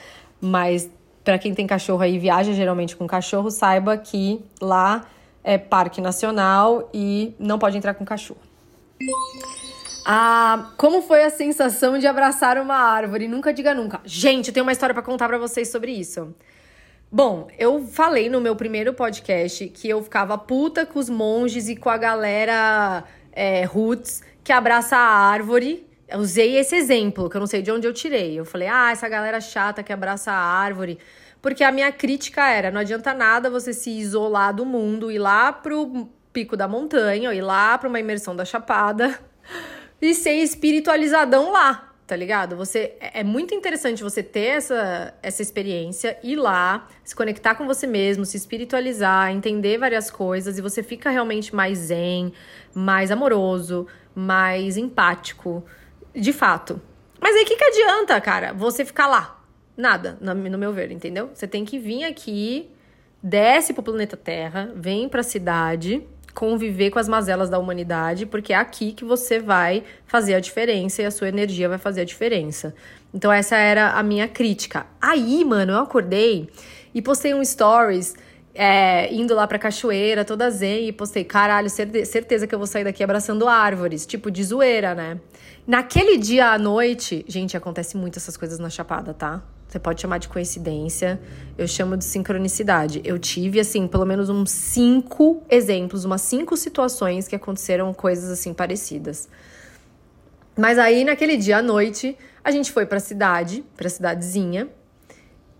[0.40, 0.90] Mas
[1.22, 5.06] para quem tem cachorro aí viaja geralmente com cachorro, saiba que lá
[5.44, 8.40] é parque nacional e não pode entrar com cachorro.
[10.10, 13.28] Ah, como foi a sensação de abraçar uma árvore?
[13.28, 14.00] Nunca diga nunca.
[14.06, 16.34] Gente, eu tenho uma história para contar para vocês sobre isso.
[17.12, 21.76] Bom, eu falei no meu primeiro podcast que eu ficava puta com os monges e
[21.76, 25.86] com a galera é, roots que abraça a árvore.
[26.08, 28.40] Eu usei esse exemplo, que eu não sei de onde eu tirei.
[28.40, 30.98] Eu falei, ah, essa galera chata que abraça a árvore.
[31.42, 35.52] Porque a minha crítica era: não adianta nada você se isolar do mundo, ir lá
[35.52, 39.18] pro pico da montanha, ou ir lá pra uma imersão da chapada
[40.00, 42.56] e ser espiritualizadão lá, tá ligado?
[42.56, 47.66] Você é, é muito interessante você ter essa, essa experiência, ir lá, se conectar com
[47.66, 52.32] você mesmo, se espiritualizar, entender várias coisas e você fica realmente mais zen,
[52.74, 55.64] mais amoroso, mais empático,
[56.14, 56.80] de fato.
[57.20, 59.42] Mas aí o que, que adianta, cara, você ficar lá?
[59.76, 61.30] Nada, no meu ver, entendeu?
[61.32, 62.68] Você tem que vir aqui,
[63.22, 66.04] desce pro planeta Terra, vem pra cidade
[66.38, 71.02] conviver com as mazelas da humanidade, porque é aqui que você vai fazer a diferença
[71.02, 72.72] e a sua energia vai fazer a diferença.
[73.12, 74.86] Então essa era a minha crítica.
[75.00, 76.48] Aí, mano, eu acordei
[76.94, 78.14] e postei um stories
[78.54, 82.84] é, indo lá pra cachoeira, toda zen, e postei, caralho, certeza que eu vou sair
[82.84, 85.18] daqui abraçando árvores, tipo de zoeira, né?
[85.66, 89.42] Naquele dia à noite, gente, acontece muito essas coisas na Chapada, tá?
[89.68, 91.20] Você pode chamar de coincidência,
[91.58, 93.02] eu chamo de sincronicidade.
[93.04, 98.54] Eu tive, assim, pelo menos uns cinco exemplos, umas cinco situações que aconteceram coisas assim
[98.54, 99.28] parecidas.
[100.56, 104.68] Mas aí, naquele dia à noite, a gente foi pra cidade, pra cidadezinha.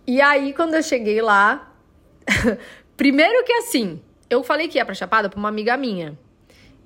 [0.07, 1.71] E aí, quando eu cheguei lá,
[2.97, 6.17] primeiro que assim, eu falei que ia pra Chapada pra uma amiga minha.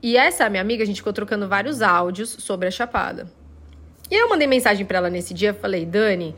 [0.01, 3.31] E essa minha amiga, a gente ficou trocando vários áudios sobre a Chapada.
[4.11, 6.35] E eu mandei mensagem para ela nesse dia, falei, Dani,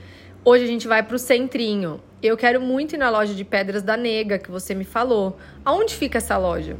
[0.47, 1.99] Hoje a gente vai pro centrinho.
[2.21, 5.39] Eu quero muito ir na loja de pedras da Nega que você me falou.
[5.65, 6.77] Aonde fica essa loja?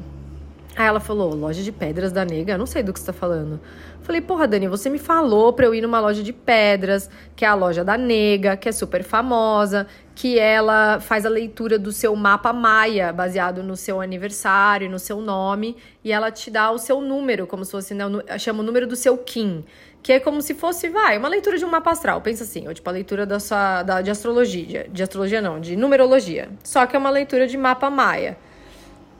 [0.75, 2.53] Aí ela falou, loja de pedras da Nega?
[2.53, 3.59] Eu não sei do que você tá falando.
[4.03, 7.47] Falei, porra, Dani, você me falou pra eu ir numa loja de pedras, que é
[7.47, 12.15] a loja da Nega, que é super famosa, que ela faz a leitura do seu
[12.15, 17.01] mapa maia, baseado no seu aniversário, no seu nome, e ela te dá o seu
[17.01, 18.03] número, como se fosse, né,
[18.37, 19.65] chama o número do seu Kim
[20.05, 22.21] que é como se fosse, vai, uma leitura de um mapa astral.
[22.21, 24.87] Pensa assim, ou tipo a leitura da sua, da, de astrologia.
[24.87, 26.47] De astrologia não, de numerologia.
[26.63, 28.37] Só que é uma leitura de mapa maia.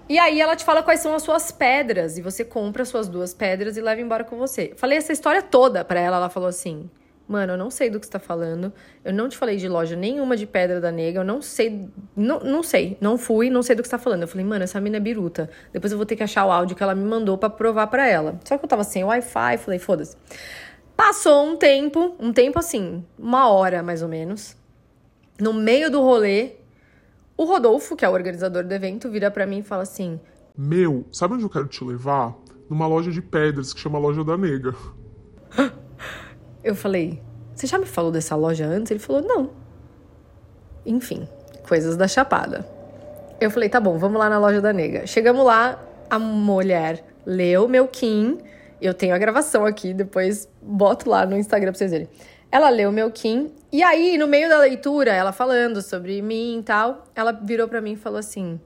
[0.08, 2.19] E aí ela te fala quais são as suas pedras.
[2.19, 4.74] E você compra as suas duas pedras e leva embora com você.
[4.76, 6.17] Falei essa história toda pra ela.
[6.17, 6.88] Ela falou assim:
[7.28, 8.71] Mano, eu não sei do que você tá falando.
[9.04, 11.21] Eu não te falei de loja nenhuma de pedra da nega.
[11.21, 11.89] Eu não sei.
[12.15, 12.95] Não, não sei.
[13.02, 14.21] Não fui, não sei do que você tá falando.
[14.21, 15.50] Eu falei, mano, essa mina é biruta.
[15.74, 18.08] Depois eu vou ter que achar o áudio que ela me mandou para provar para
[18.08, 18.39] ela.
[18.45, 19.58] Só que eu tava sem Wi-Fi.
[19.58, 20.15] Falei, foda-se.
[20.96, 24.56] Passou um tempo, um tempo assim, uma hora mais ou menos.
[25.40, 26.54] No meio do rolê,
[27.36, 30.20] o Rodolfo, que é o organizador do evento, vira para mim e fala assim:
[30.58, 32.34] Meu, sabe onde eu quero te levar?
[32.70, 34.74] Numa loja de pedras que chama Loja da Nega.
[36.64, 37.22] Eu falei:
[37.54, 38.90] Você já me falou dessa loja antes?
[38.90, 39.50] Ele falou: Não.
[40.86, 41.28] Enfim,
[41.68, 42.66] coisas da Chapada.
[43.40, 45.06] Eu falei: Tá bom, vamos lá na Loja da Nega.
[45.06, 45.78] Chegamos lá,
[46.10, 48.40] a mulher leu meu Kim
[48.82, 52.10] eu tenho a gravação aqui, depois boto lá no Instagram pra vocês verem.
[52.51, 56.63] Ela leu meu Kim, e aí, no meio da leitura, ela falando sobre mim e
[56.63, 58.60] tal, ela virou para mim e falou assim: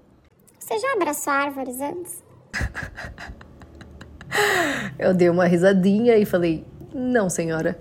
[0.60, 2.24] Você já abraçou árvores antes?
[5.00, 7.80] eu dei uma risadinha e falei: Não, senhora.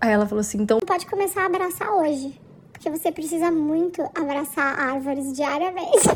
[0.00, 0.80] Aí ela falou assim: Então.
[0.80, 2.40] Pode começar a abraçar hoje,
[2.72, 6.08] porque você precisa muito abraçar árvores diariamente.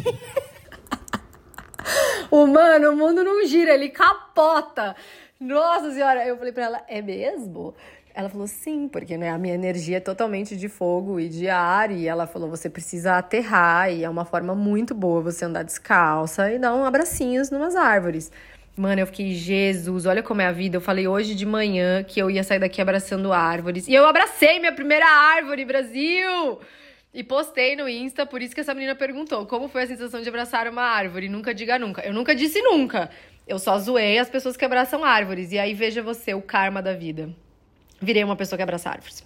[2.29, 4.97] o mano, o mundo não gira, ele capota.
[5.41, 7.75] Nossa senhora, eu falei pra ela, é mesmo?
[8.15, 11.91] Ela falou, sim, porque né, a minha energia é totalmente de fogo e de ar.
[11.91, 16.53] E ela falou, você precisa aterrar e é uma forma muito boa você andar descalça
[16.53, 18.31] e dar um abracinhos numas árvores.
[18.77, 20.77] Mano, eu fiquei, Jesus, olha como é a vida.
[20.77, 23.89] Eu falei hoje de manhã que eu ia sair daqui abraçando árvores.
[23.89, 26.61] E eu abracei minha primeira árvore, Brasil!
[27.13, 30.29] E postei no Insta, por isso que essa menina perguntou como foi a sensação de
[30.29, 31.29] abraçar uma árvore.
[31.29, 32.03] Nunca diga nunca.
[32.03, 33.09] Eu nunca disse nunca.
[33.47, 35.53] Eu só zoei as pessoas que abraçam árvores.
[35.53, 37.31] E aí veja você, o karma da vida.
[38.01, 39.25] Virei uma pessoa que abraça árvores.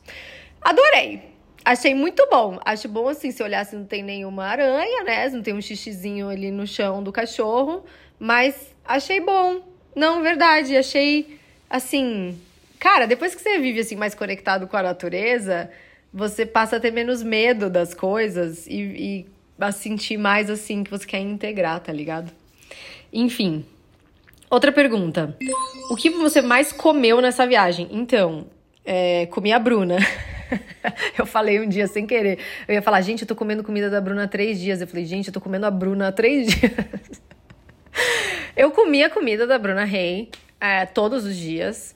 [0.61, 1.39] Adorei!
[1.64, 2.59] achei muito bom.
[2.64, 5.29] Acho bom assim, se olhar se não tem nenhuma aranha, né?
[5.29, 7.85] Não tem um xixizinho ali no chão do cachorro.
[8.19, 9.62] Mas achei bom.
[9.95, 10.77] Não, verdade.
[10.77, 11.39] Achei
[11.69, 12.41] assim.
[12.79, 15.71] Cara, depois que você vive assim mais conectado com a natureza,
[16.12, 19.27] você passa a ter menos medo das coisas e, e
[19.59, 22.31] a sentir mais assim que você quer integrar, tá ligado?
[23.12, 23.64] Enfim.
[24.51, 25.36] Outra pergunta.
[25.90, 27.88] O que você mais comeu nessa viagem?
[27.90, 28.46] Então,
[28.84, 29.99] é, comi a Bruna.
[31.18, 32.38] eu falei um dia sem querer.
[32.66, 34.80] Eu ia falar, gente, eu tô comendo comida da Bruna há três dias.
[34.80, 37.22] Eu falei, gente, eu tô comendo a Bruna há três dias.
[38.57, 41.94] eu comi a comida da Bruna Rey é, todos os dias.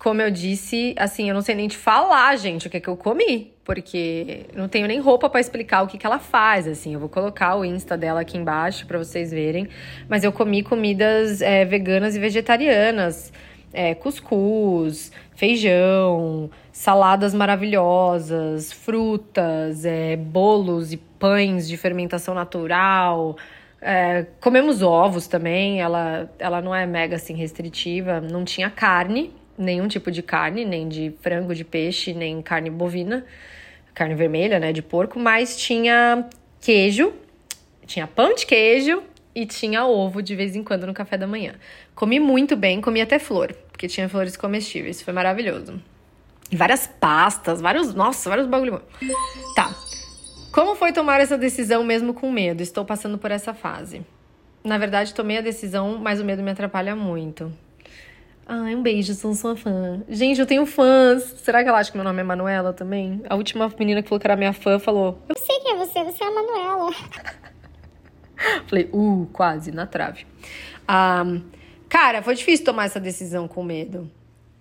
[0.00, 2.88] Como eu disse, assim, eu não sei nem te falar, gente, o que, é que
[2.88, 3.52] eu comi.
[3.62, 6.94] Porque não tenho nem roupa para explicar o que, que ela faz, assim.
[6.94, 9.68] Eu vou colocar o Insta dela aqui embaixo para vocês verem.
[10.08, 13.30] Mas eu comi comidas é, veganas e vegetarianas.
[13.74, 23.36] É, cuscuz, feijão, saladas maravilhosas, frutas, é, bolos e pães de fermentação natural.
[23.82, 29.30] É, comemos ovos também, ela, ela não é mega assim restritiva, não tinha carne,
[29.60, 33.24] nenhum tipo de carne, nem de frango, de peixe, nem carne bovina,
[33.94, 36.26] carne vermelha, né, de porco, mas tinha
[36.60, 37.12] queijo,
[37.86, 39.02] tinha pão de queijo
[39.34, 41.54] e tinha ovo de vez em quando no café da manhã.
[41.94, 45.80] Comi muito bem, comi até flor, porque tinha flores comestíveis, foi maravilhoso.
[46.52, 48.82] Várias pastas, vários, nossa, vários bagulho.
[49.54, 49.72] Tá.
[50.50, 52.60] Como foi tomar essa decisão mesmo com medo?
[52.60, 54.04] Estou passando por essa fase.
[54.64, 57.52] Na verdade, tomei a decisão, mas o medo me atrapalha muito.
[58.52, 60.02] Ai, um beijo, sou sua fã.
[60.08, 61.22] Gente, eu tenho fãs.
[61.36, 63.22] Será que ela acha que meu nome é Manuela também?
[63.28, 65.22] A última menina que falou que era minha fã falou.
[65.28, 66.92] Eu sei quem é você, você é a Manuela.
[68.66, 70.26] Falei, uh, quase, na trave.
[70.88, 71.22] Ah,
[71.88, 74.10] cara, foi difícil tomar essa decisão com medo.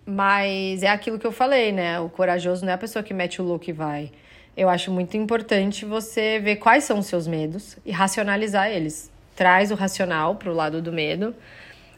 [0.05, 1.99] Mas é aquilo que eu falei, né?
[1.99, 4.11] O corajoso não é a pessoa que mete o louco e vai.
[4.55, 9.11] Eu acho muito importante você ver quais são os seus medos e racionalizar eles.
[9.35, 11.33] Traz o racional pro lado do medo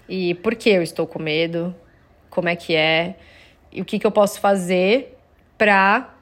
[0.08, 1.74] e por que eu estou com medo,
[2.32, 3.16] como é que é
[3.72, 5.18] e o que, que eu posso fazer
[5.58, 6.16] pra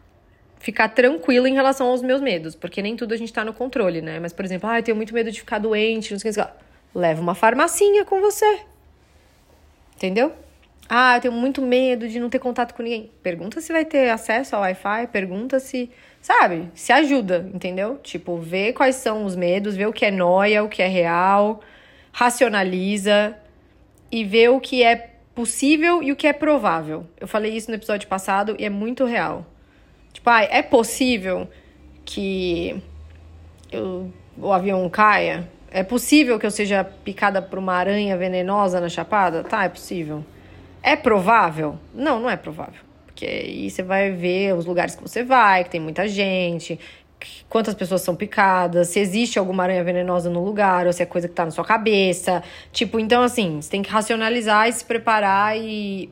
[0.59, 4.01] ficar tranquilo em relação aos meus medos, porque nem tudo a gente tá no controle,
[4.01, 4.19] né?
[4.19, 6.41] Mas, por exemplo, ah, eu tenho muito medo de ficar doente, não sei o que.
[6.93, 8.59] Leva uma farmacinha com você.
[9.95, 10.33] Entendeu?
[10.89, 13.11] Ah, eu tenho muito medo de não ter contato com ninguém.
[13.23, 15.89] Pergunta se vai ter acesso ao Wi-Fi, pergunta se,
[16.21, 17.97] sabe, se ajuda, entendeu?
[17.97, 21.61] Tipo, vê quais são os medos, vê o que é noia, o que é real,
[22.11, 23.35] racionaliza
[24.11, 27.05] e vê o que é possível e o que é provável.
[27.19, 29.45] Eu falei isso no episódio passado e é muito real.
[30.11, 31.47] Tipo, ah, é possível
[32.03, 32.81] que
[33.71, 35.47] eu, o avião caia?
[35.71, 39.43] É possível que eu seja picada por uma aranha venenosa na chapada?
[39.43, 40.25] Tá, é possível.
[40.81, 41.77] É provável?
[41.93, 42.81] Não, não é provável.
[43.05, 46.79] Porque aí você vai ver os lugares que você vai, que tem muita gente,
[47.49, 51.27] quantas pessoas são picadas, se existe alguma aranha venenosa no lugar, ou se é coisa
[51.27, 52.43] que tá na sua cabeça.
[52.71, 56.09] Tipo, então assim, você tem que racionalizar e se preparar e,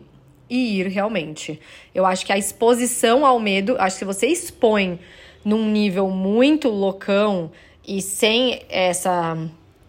[0.50, 1.60] e ir realmente.
[1.94, 5.00] Eu acho que a exposição ao medo, acho que se você expõe
[5.44, 7.52] num nível muito loucão
[7.88, 9.38] e sem essa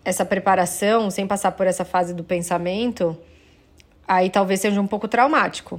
[0.05, 3.15] essa preparação, sem passar por essa fase do pensamento,
[4.07, 5.79] aí talvez seja um pouco traumático.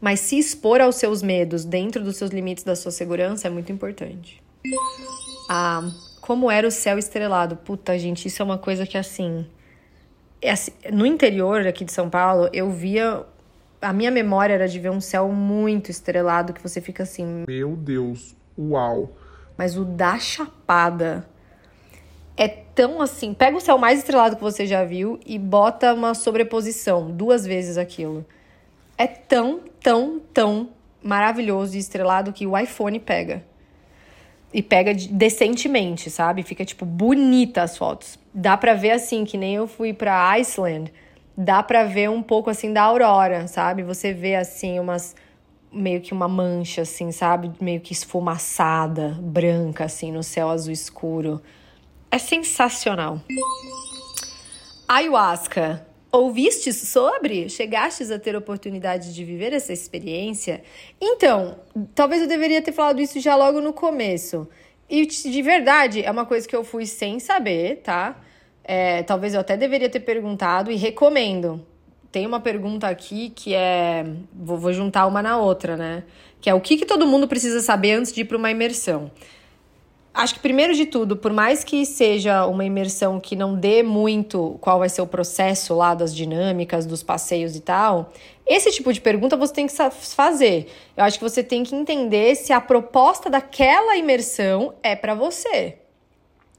[0.00, 3.72] Mas se expor aos seus medos dentro dos seus limites da sua segurança é muito
[3.72, 4.40] importante.
[5.48, 5.90] Ah,
[6.20, 7.56] como era o céu estrelado?
[7.56, 9.46] Puta, gente, isso é uma coisa que assim.
[10.40, 13.24] É assim no interior aqui de São Paulo, eu via.
[13.82, 17.44] A minha memória era de ver um céu muito estrelado que você fica assim.
[17.48, 19.10] Meu Deus, uau!
[19.56, 21.26] Mas o da Chapada
[22.36, 23.34] é tão assim.
[23.34, 27.76] Pega o céu mais estrelado que você já viu e bota uma sobreposição, duas vezes
[27.76, 28.24] aquilo.
[28.96, 30.70] É tão, tão, tão
[31.02, 33.42] maravilhoso e estrelado que o iPhone pega.
[34.52, 36.42] E pega decentemente, sabe?
[36.42, 38.18] Fica, tipo, bonita as fotos.
[38.34, 40.92] Dá pra ver assim, que nem eu fui pra Iceland.
[41.36, 43.82] Dá pra ver um pouco assim da aurora, sabe?
[43.82, 45.14] Você vê assim umas
[45.72, 47.52] meio que uma mancha assim, sabe?
[47.60, 51.40] Meio que esfumaçada, branca assim no céu azul escuro.
[52.10, 53.20] É sensacional.
[54.88, 55.86] Ayahuasca.
[56.12, 57.48] Ouvistes sobre?
[57.48, 60.62] Chegastes a ter oportunidade de viver essa experiência?
[61.00, 61.58] Então,
[61.94, 64.48] talvez eu deveria ter falado isso já logo no começo.
[64.88, 68.20] E de verdade, é uma coisa que eu fui sem saber, tá?
[68.64, 71.64] É, talvez eu até deveria ter perguntado e recomendo.
[72.10, 74.04] Tem uma pergunta aqui que é.
[74.34, 76.02] Vou, vou juntar uma na outra, né?
[76.40, 79.12] Que é o que, que todo mundo precisa saber antes de ir para uma imersão.
[80.12, 84.58] Acho que primeiro de tudo, por mais que seja uma imersão que não dê muito
[84.60, 88.12] qual vai ser o processo lá das dinâmicas, dos passeios e tal,
[88.46, 90.68] esse tipo de pergunta você tem que fazer.
[90.96, 95.78] Eu acho que você tem que entender se a proposta daquela imersão é para você.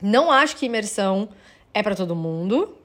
[0.01, 1.29] Não acho que imersão
[1.73, 2.75] é para todo mundo.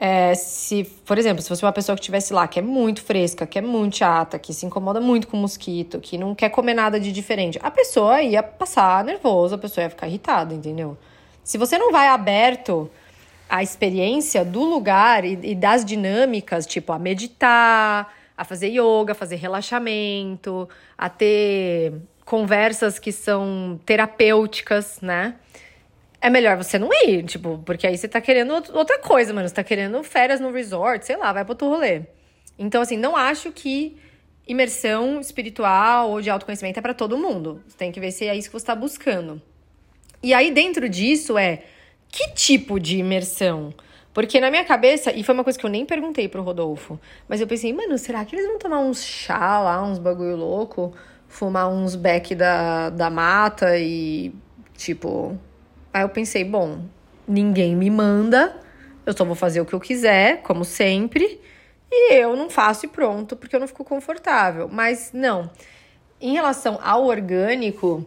[0.00, 3.44] É, se, por exemplo, se fosse uma pessoa que estivesse lá, que é muito fresca,
[3.44, 7.00] que é muito chata, que se incomoda muito com mosquito, que não quer comer nada
[7.00, 10.96] de diferente, a pessoa ia passar nervosa, a pessoa ia ficar irritada, entendeu?
[11.42, 12.88] Se você não vai aberto
[13.50, 19.14] à experiência do lugar e, e das dinâmicas, tipo a meditar, a fazer yoga, a
[19.16, 21.94] fazer relaxamento, a ter
[22.24, 25.34] conversas que são terapêuticas, né?
[26.20, 29.48] É melhor você não ir, tipo, porque aí você tá querendo outra coisa, mano.
[29.48, 32.02] Você tá querendo férias no resort, sei lá, vai pro outro rolê.
[32.58, 33.96] Então, assim, não acho que
[34.46, 37.62] imersão espiritual ou de autoconhecimento é para todo mundo.
[37.66, 39.40] Você tem que ver se é isso que você tá buscando.
[40.22, 41.62] E aí, dentro disso, é
[42.08, 43.72] que tipo de imersão?
[44.12, 46.98] Porque na minha cabeça, e foi uma coisa que eu nem perguntei pro Rodolfo,
[47.28, 50.92] mas eu pensei, mano, será que eles vão tomar uns chá lá, uns bagulho louco?
[51.28, 54.32] Fumar uns beck da, da mata e,
[54.76, 55.38] tipo,
[55.98, 56.82] Aí eu pensei, bom,
[57.26, 58.54] ninguém me manda,
[59.04, 61.40] eu só vou fazer o que eu quiser, como sempre,
[61.90, 64.68] e eu não faço e pronto, porque eu não fico confortável.
[64.70, 65.50] Mas não.
[66.20, 68.06] Em relação ao orgânico,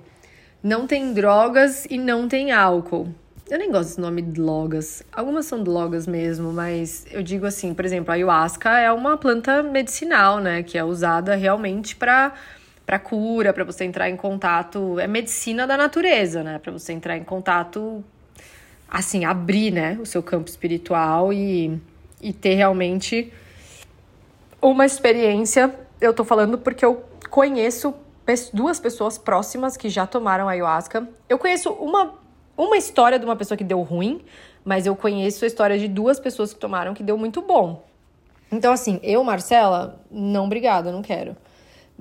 [0.64, 3.10] não tem drogas e não tem álcool.
[3.50, 5.04] Eu nem gosto desse nome drogas.
[5.12, 9.62] Algumas são drogas mesmo, mas eu digo assim, por exemplo, a ayahuasca é uma planta
[9.62, 12.34] medicinal, né, que é usada realmente para
[12.86, 16.60] para cura, para você entrar em contato, é medicina da natureza, né?
[16.60, 18.04] Para você entrar em contato
[18.90, 21.80] assim, abrir, né, o seu campo espiritual e,
[22.22, 23.32] e ter realmente
[24.62, 25.74] uma experiência.
[26.02, 27.94] Eu tô falando porque eu conheço
[28.54, 31.08] duas pessoas próximas que já tomaram ayahuasca.
[31.30, 32.20] Eu conheço uma
[32.58, 34.22] uma história de uma pessoa que deu ruim,
[34.64, 37.84] mas eu conheço a história de duas pessoas que tomaram que deu muito bom.
[38.52, 41.36] Então, assim, eu, Marcela, não, obrigada, não quero.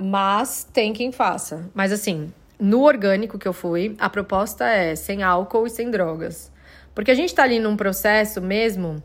[0.00, 1.68] Mas tem quem faça.
[1.74, 6.50] Mas assim, no orgânico que eu fui, a proposta é sem álcool e sem drogas.
[6.94, 9.02] Porque a gente tá ali num processo mesmo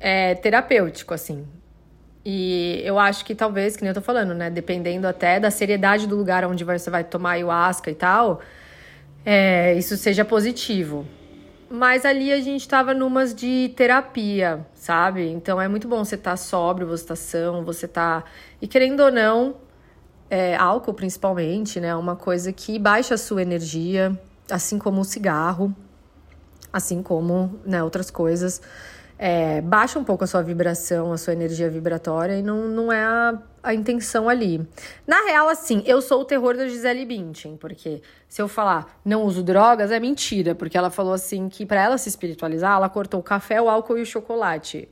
[0.00, 1.46] é, terapêutico, assim.
[2.24, 4.48] E eu acho que talvez, que nem eu tô falando, né?
[4.48, 8.40] Dependendo até da seriedade do lugar onde você vai tomar ayahuasca e tal,
[9.26, 11.06] é, isso seja positivo.
[11.70, 15.28] Mas ali a gente tava numas de terapia, sabe?
[15.28, 18.24] Então é muito bom você tá sóbrio, você tá são, você tá.
[18.60, 19.56] E querendo ou não,
[20.28, 21.94] é, álcool principalmente, né?
[21.94, 24.18] Uma coisa que baixa a sua energia,
[24.50, 25.74] assim como o cigarro,
[26.72, 28.60] assim como né, outras coisas.
[29.16, 33.02] É, baixa um pouco a sua vibração, a sua energia vibratória, e não, não é
[33.04, 34.66] a, a intenção ali.
[35.06, 39.22] Na real, assim, eu sou o terror da Gisele Bündchen, porque se eu falar não
[39.22, 43.20] uso drogas, é mentira, porque ela falou assim que para ela se espiritualizar, ela cortou
[43.20, 44.88] o café, o álcool e o chocolate.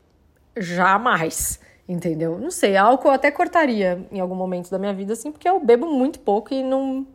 [0.57, 1.59] Jamais.
[1.89, 2.39] Entendeu?
[2.39, 5.59] Não sei, álcool eu até cortaria em algum momento da minha vida, assim, porque eu
[5.61, 7.07] bebo muito pouco e não.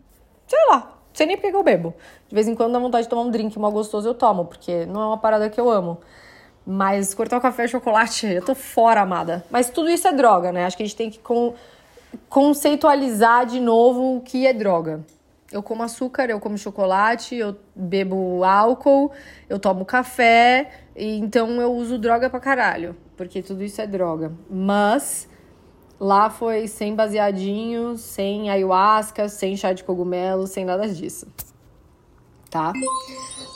[0.46, 1.94] Sei lá, sei nem porque eu bebo.
[2.28, 4.86] De vez em quando dá vontade de tomar um drink mal gostoso, eu tomo, porque
[4.86, 6.00] não é uma parada que eu amo.
[6.66, 9.46] Mas cortar o café e chocolate, eu tô fora, amada.
[9.50, 10.66] Mas tudo isso é droga, né?
[10.66, 11.54] Acho que a gente tem que con
[12.30, 15.06] conceitualizar de novo o que é droga.
[15.50, 19.12] Eu como açúcar, eu como chocolate, eu bebo álcool,
[19.48, 24.32] eu tomo café, então eu uso droga pra caralho porque tudo isso é droga.
[24.50, 25.28] Mas
[26.00, 31.28] lá foi sem baseadinho, sem ayahuasca, sem chá de cogumelo, sem nada disso.
[32.50, 32.72] Tá?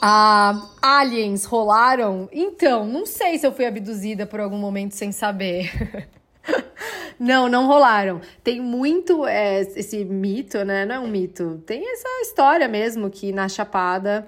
[0.01, 2.27] Ah, aliens rolaram?
[2.31, 6.09] Então, não sei se eu fui abduzida por algum momento sem saber.
[7.17, 8.19] não, não rolaram.
[8.43, 10.85] Tem muito é, esse mito, né?
[10.85, 11.61] Não é um mito.
[11.65, 14.27] Tem essa história mesmo que na Chapada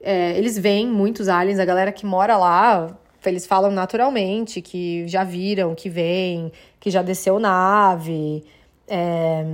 [0.00, 2.96] é, eles veem muitos aliens, a galera que mora lá
[3.28, 8.44] eles falam naturalmente que já viram, que vem, que já desceu nave.
[8.86, 9.44] É,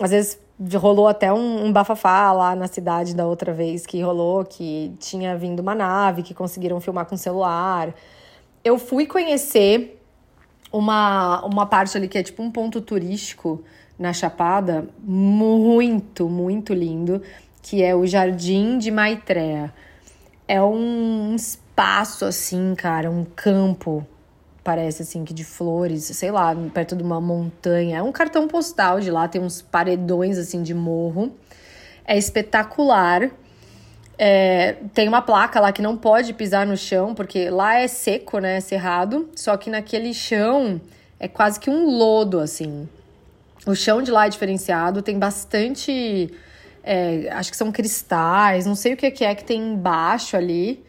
[0.00, 0.38] às vezes
[0.74, 5.36] rolou até um, um, bafafá lá na cidade da outra vez que rolou, que tinha
[5.36, 7.94] vindo uma nave, que conseguiram filmar com celular.
[8.64, 10.00] Eu fui conhecer
[10.72, 13.62] uma, uma parte ali que é tipo um ponto turístico
[13.98, 17.20] na Chapada, muito, muito lindo,
[17.68, 19.70] que é o Jardim de Maitreya.
[20.48, 24.06] É um espaço assim, cara, um campo,
[24.64, 27.98] parece assim, que de flores, sei lá, perto de uma montanha.
[27.98, 31.30] É um cartão postal de lá, tem uns paredões assim de morro.
[32.06, 33.30] É espetacular.
[34.16, 38.38] É, tem uma placa lá que não pode pisar no chão, porque lá é seco,
[38.38, 38.56] né?
[38.56, 39.28] É cerrado.
[39.36, 40.80] Só que naquele chão
[41.20, 42.88] é quase que um lodo, assim.
[43.66, 46.32] O chão de lá é diferenciado, tem bastante
[46.90, 50.82] É, acho que são cristais, não sei o que é que tem embaixo ali.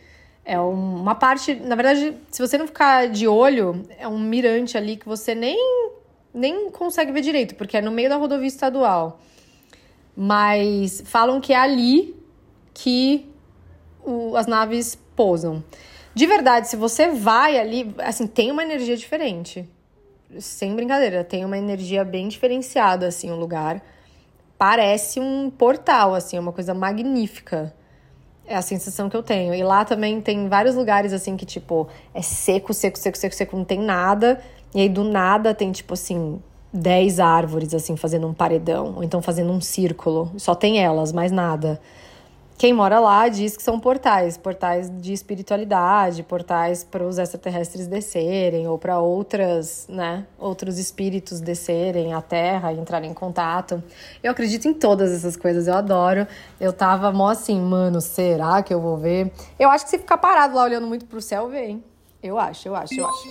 [0.45, 4.95] É uma parte, na verdade, se você não ficar de olho, é um mirante ali
[4.95, 5.57] que você nem,
[6.33, 9.19] nem consegue ver direito, porque é no meio da rodovia estadual.
[10.15, 12.15] Mas falam que é ali
[12.73, 13.29] que
[14.01, 15.61] o, as naves pousam.
[16.15, 19.67] De verdade, se você vai ali, assim, tem uma energia diferente.
[20.39, 23.83] Sem brincadeira, tem uma energia bem diferenciada, assim, o lugar.
[24.59, 27.73] Parece um portal, assim, é uma coisa magnífica.
[28.45, 29.55] É a sensação que eu tenho.
[29.55, 33.55] E lá também tem vários lugares, assim, que, tipo, é seco, seco, seco, seco, seco,
[33.55, 34.41] não tem nada.
[34.75, 36.41] E aí, do nada, tem, tipo, assim,
[36.73, 38.95] 10 árvores, assim, fazendo um paredão.
[38.97, 40.29] Ou então fazendo um círculo.
[40.35, 41.79] Só tem elas, mais nada.
[42.59, 48.67] Quem mora lá diz que são portais, portais de espiritualidade, portais para os extraterrestres descerem
[48.67, 53.81] ou para outras, né, outros espíritos descerem à Terra e entrarem em contato.
[54.21, 56.27] Eu acredito em todas essas coisas, eu adoro.
[56.59, 59.31] Eu tava mó assim, mano, será que eu vou ver?
[59.57, 61.83] Eu acho que se ficar parado lá olhando muito pro céu, vê, hein?
[62.21, 63.29] Eu acho, eu acho, eu acho.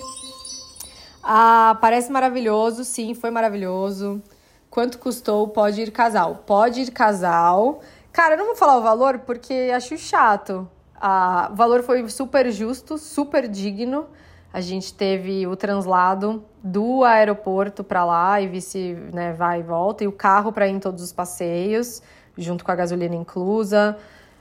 [1.23, 4.23] Ah, parece maravilhoso, sim, foi maravilhoso.
[4.71, 5.49] Quanto custou?
[5.49, 6.45] Pode ir casal.
[6.47, 7.81] Pode ir casal.
[8.19, 10.69] Cara, eu não vou falar o valor porque acho chato.
[11.01, 14.07] Ah, o valor foi super justo, super digno.
[14.53, 20.03] A gente teve o translado do aeroporto para lá e vice, né, vai e volta,
[20.03, 22.03] e o carro para ir em todos os passeios,
[22.37, 23.97] junto com a gasolina inclusa.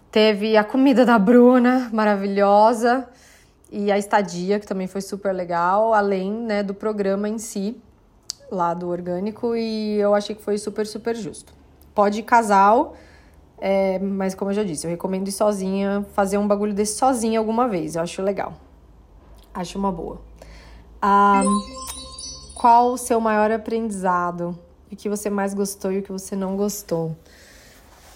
[0.09, 3.07] Teve a comida da Bruna, maravilhosa,
[3.71, 7.79] e a estadia, que também foi super legal, além né, do programa em si,
[8.51, 11.53] lá do orgânico, e eu achei que foi super, super justo.
[11.93, 12.95] Pode ir casal,
[13.59, 17.39] é, mas como eu já disse, eu recomendo ir sozinha, fazer um bagulho desse sozinha
[17.39, 17.95] alguma vez.
[17.95, 18.53] Eu acho legal.
[19.53, 20.21] Acho uma boa.
[21.01, 21.43] Ah,
[22.53, 24.57] qual o seu maior aprendizado?
[24.91, 27.15] O que você mais gostou e o que você não gostou?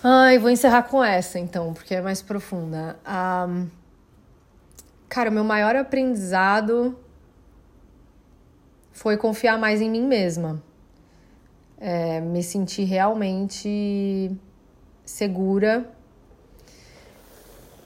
[0.03, 2.97] Ai, vou encerrar com essa então, porque é mais profunda.
[3.05, 3.47] Ah,
[5.09, 6.97] cara, o meu maior aprendizado
[8.91, 10.61] foi confiar mais em mim mesma.
[11.79, 14.31] É, me sentir realmente
[15.06, 15.89] segura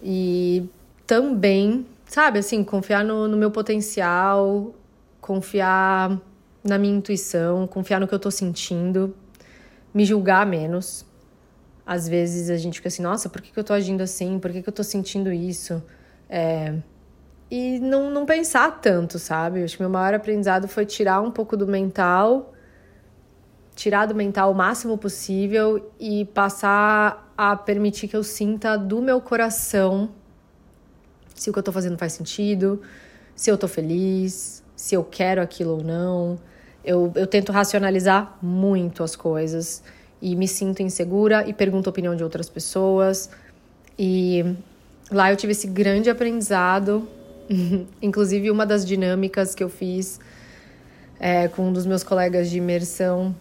[0.01, 0.69] e
[1.07, 4.73] também, sabe, assim, confiar no, no meu potencial,
[5.19, 6.19] confiar
[6.63, 9.15] na minha intuição, confiar no que eu tô sentindo,
[9.93, 11.05] me julgar menos.
[11.85, 14.39] Às vezes a gente fica assim, nossa, por que, que eu tô agindo assim?
[14.39, 15.81] Por que, que eu tô sentindo isso?
[16.29, 16.73] É...
[17.49, 19.63] E não, não pensar tanto, sabe?
[19.63, 22.54] Acho que meu maior aprendizado foi tirar um pouco do mental
[23.75, 29.19] tirar do mental o máximo possível e passar a permitir que eu sinta do meu
[29.19, 30.09] coração
[31.35, 32.81] se o que eu tô fazendo faz sentido,
[33.35, 36.39] se eu tô feliz, se eu quero aquilo ou não.
[36.83, 39.83] Eu, eu tento racionalizar muito as coisas
[40.21, 43.29] e me sinto insegura e pergunto a opinião de outras pessoas.
[43.99, 44.55] E
[45.11, 47.07] lá eu tive esse grande aprendizado.
[48.01, 50.19] Inclusive, uma das dinâmicas que eu fiz
[51.19, 53.35] é, com um dos meus colegas de imersão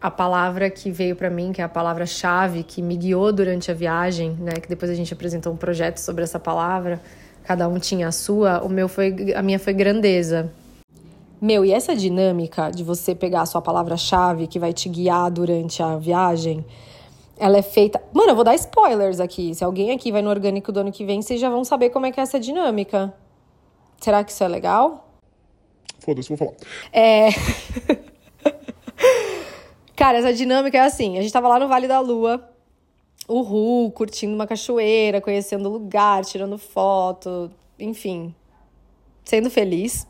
[0.00, 3.74] a palavra que veio para mim, que é a palavra-chave que me guiou durante a
[3.74, 4.52] viagem, né?
[4.52, 7.00] Que depois a gente apresentou um projeto sobre essa palavra.
[7.44, 8.62] Cada um tinha a sua.
[8.62, 10.52] O meu foi, a minha foi grandeza.
[11.40, 15.82] Meu, e essa dinâmica de você pegar a sua palavra-chave que vai te guiar durante
[15.82, 16.64] a viagem,
[17.36, 18.00] ela é feita.
[18.12, 19.54] Mano, eu vou dar spoilers aqui.
[19.54, 22.06] Se alguém aqui vai no orgânico do ano que vem, vocês já vão saber como
[22.06, 23.12] é que é essa dinâmica.
[24.00, 25.08] Será que isso é legal?
[26.00, 26.54] Foda-se, vou falar.
[26.92, 27.28] É.
[29.98, 32.48] Cara, essa dinâmica é assim: a gente tava lá no Vale da Lua,
[33.26, 38.32] o Ru, curtindo uma cachoeira, conhecendo o lugar, tirando foto, enfim,
[39.24, 40.06] sendo feliz.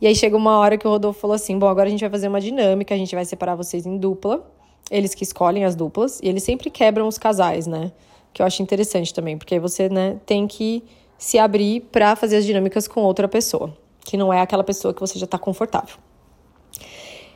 [0.00, 2.10] E aí chega uma hora que o Rodolfo falou assim: bom, agora a gente vai
[2.10, 4.44] fazer uma dinâmica, a gente vai separar vocês em dupla.
[4.90, 7.92] Eles que escolhem as duplas, e eles sempre quebram os casais, né?
[8.32, 10.82] Que eu acho interessante também, porque você, né, tem que
[11.16, 13.72] se abrir para fazer as dinâmicas com outra pessoa,
[14.04, 16.09] que não é aquela pessoa que você já tá confortável.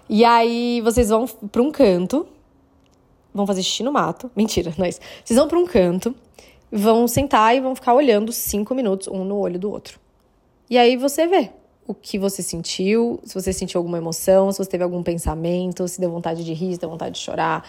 [0.09, 2.27] E aí vocês vão para um canto,
[3.33, 4.31] vão fazer xixi no mato.
[4.37, 5.01] Mentira, não é isso.
[5.25, 6.15] Vocês vão para um canto,
[6.71, 9.99] vão sentar e vão ficar olhando cinco minutos um no olho do outro.
[10.69, 11.51] E aí você vê
[11.87, 16.01] o que você sentiu, se você sentiu alguma emoção, se você teve algum pensamento, se
[16.01, 17.69] deu vontade de rir, se deu vontade de chorar.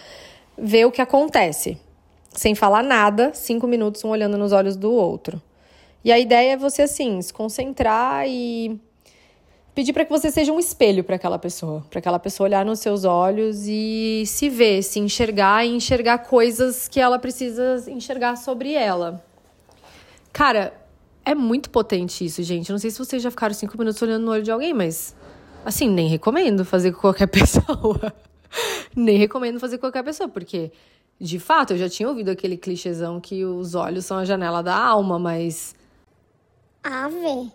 [0.56, 1.78] Vê o que acontece.
[2.30, 5.40] Sem falar nada, cinco minutos um olhando nos olhos do outro.
[6.04, 8.80] E a ideia é você, assim, se concentrar e
[9.76, 12.80] pedir para que você seja um espelho para aquela pessoa, para aquela pessoa olhar nos
[12.80, 18.72] seus olhos e se ver, se enxergar e enxergar coisas que ela precisa enxergar sobre
[18.72, 19.22] ela.
[20.32, 20.72] Cara,
[21.22, 22.72] é muito potente isso, gente.
[22.72, 25.14] não sei se vocês já ficaram cinco minutos olhando no olho de alguém, mas
[25.62, 28.14] assim, nem recomendo fazer com qualquer pessoa.
[28.96, 30.72] nem recomendo fazer com qualquer pessoa, porque
[31.20, 34.74] De fato, eu já tinha ouvido aquele clichêzão que os olhos são a janela da
[34.74, 35.74] alma, mas.
[36.82, 37.50] Ave,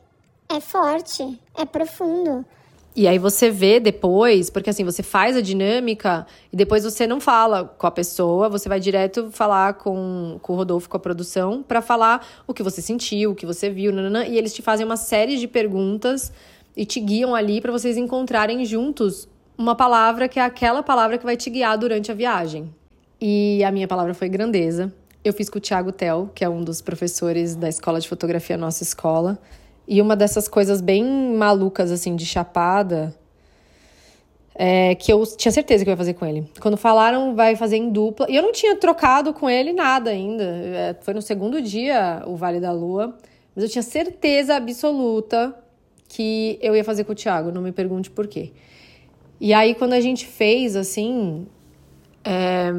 [0.52, 2.46] é forte, é profundo.
[2.94, 7.22] E aí você vê depois, porque assim, você faz a dinâmica e depois você não
[7.22, 11.64] fala com a pessoa, você vai direto falar com, com o Rodolfo, com a produção,
[11.64, 14.86] para falar o que você sentiu, o que você viu, nanana, e eles te fazem
[14.86, 16.34] uma série de perguntas
[16.76, 19.28] e te guiam ali para vocês encontrarem juntos
[19.58, 22.74] uma palavra que é aquela palavra que vai te guiar durante a viagem.
[23.22, 24.92] E a minha palavra foi grandeza.
[25.24, 28.58] Eu fiz com o Thiago Tel, que é um dos professores da escola de fotografia
[28.58, 29.40] nossa escola.
[29.88, 31.04] E uma dessas coisas bem
[31.36, 33.16] malucas, assim, de chapada,
[34.56, 36.50] é, que eu tinha certeza que eu ia fazer com ele.
[36.60, 38.28] Quando falaram, vai fazer em dupla.
[38.30, 40.44] E eu não tinha trocado com ele nada ainda.
[40.44, 43.18] É, foi no segundo dia o Vale da Lua.
[43.56, 45.56] Mas eu tinha certeza absoluta
[46.08, 47.52] que eu ia fazer com o Thiago.
[47.52, 48.52] Não me pergunte por quê.
[49.40, 51.48] E aí, quando a gente fez, assim.
[52.24, 52.72] É...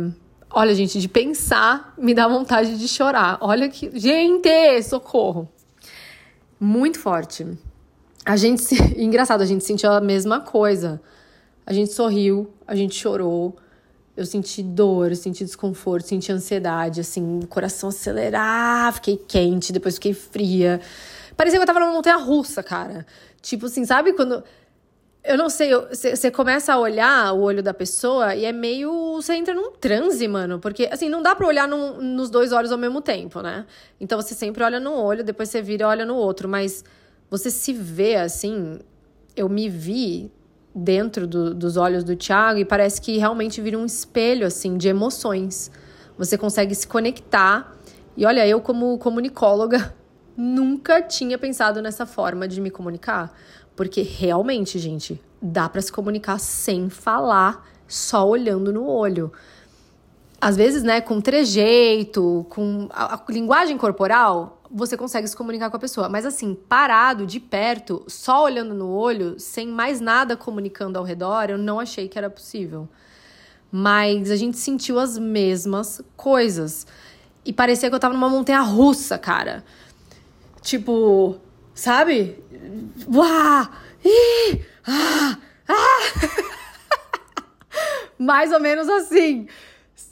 [0.55, 3.39] Olha, gente, de pensar me dá vontade de chorar.
[3.41, 3.91] Olha que.
[3.99, 5.49] Gente, socorro!
[6.63, 7.45] Muito forte.
[8.25, 8.77] A gente, se...
[8.97, 11.01] engraçado, a gente sentiu a mesma coisa.
[11.67, 13.57] A gente sorriu, a gente chorou.
[14.17, 20.13] Eu senti dor, eu senti desconforto, senti ansiedade, assim, coração acelerar, fiquei quente, depois fiquei
[20.13, 20.81] fria.
[21.37, 23.07] Parecia que eu tava numa montanha russa, cara.
[23.41, 24.45] Tipo assim, sabe quando.
[25.25, 29.15] Eu não sei, você começa a olhar o olho da pessoa e é meio.
[29.15, 30.59] Você entra num transe, mano.
[30.59, 33.65] Porque, assim, não dá pra olhar num, nos dois olhos ao mesmo tempo, né?
[34.01, 36.49] Então você sempre olha no olho, depois você vira e olha no outro.
[36.49, 36.85] Mas
[37.31, 38.81] você se vê assim.
[39.37, 40.31] Eu me vi
[40.75, 44.89] dentro do, dos olhos do Thiago e parece que realmente vira um espelho, assim, de
[44.89, 45.71] emoções.
[46.19, 47.77] Você consegue se conectar.
[48.17, 49.95] E olha, eu, como comunicóloga,
[50.37, 53.33] nunca tinha pensado nessa forma de me comunicar.
[53.75, 59.33] Porque realmente, gente, dá para se comunicar sem falar, só olhando no olho.
[60.41, 65.77] Às vezes, né, com trejeito, com a, a linguagem corporal, você consegue se comunicar com
[65.77, 66.09] a pessoa.
[66.09, 71.51] Mas assim, parado, de perto, só olhando no olho, sem mais nada comunicando ao redor,
[71.51, 72.89] eu não achei que era possível.
[73.71, 76.87] Mas a gente sentiu as mesmas coisas.
[77.45, 79.65] E parecia que eu tava numa montanha russa, cara.
[80.61, 81.37] Tipo,
[81.75, 82.43] sabe?
[83.13, 83.71] Uá!
[84.05, 84.65] Ih!
[84.87, 85.39] Ah!
[85.69, 86.03] Ah!
[88.19, 89.47] Mais ou menos assim.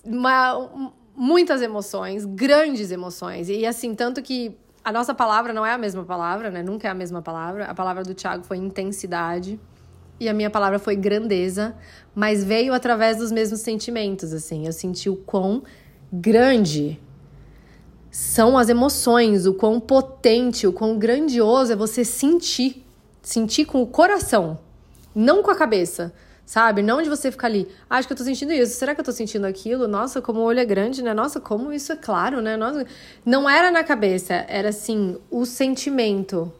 [0.05, 0.71] Uma,
[1.15, 3.49] muitas emoções, grandes emoções.
[3.49, 6.63] E assim, tanto que a nossa palavra não é a mesma palavra, né?
[6.63, 7.67] Nunca é a mesma palavra.
[7.67, 9.61] A palavra do Tiago foi intensidade
[10.19, 11.75] e a minha palavra foi grandeza,
[12.15, 14.67] mas veio através dos mesmos sentimentos, assim.
[14.67, 15.63] Eu senti o quão
[16.13, 17.01] grande
[18.11, 22.85] são as emoções, o quão potente, o quão grandioso é você sentir,
[23.23, 24.59] sentir com o coração,
[25.15, 26.13] não com a cabeça,
[26.45, 26.83] sabe?
[26.83, 29.05] Não de você ficar ali, ah, acho que eu tô sentindo isso, será que eu
[29.05, 29.87] tô sentindo aquilo?
[29.87, 31.15] Nossa, como o olho é grande, né?
[31.15, 32.57] Nossa, como isso é claro, né?
[32.57, 32.85] Nossa,
[33.25, 36.53] não era na cabeça, era assim, o sentimento,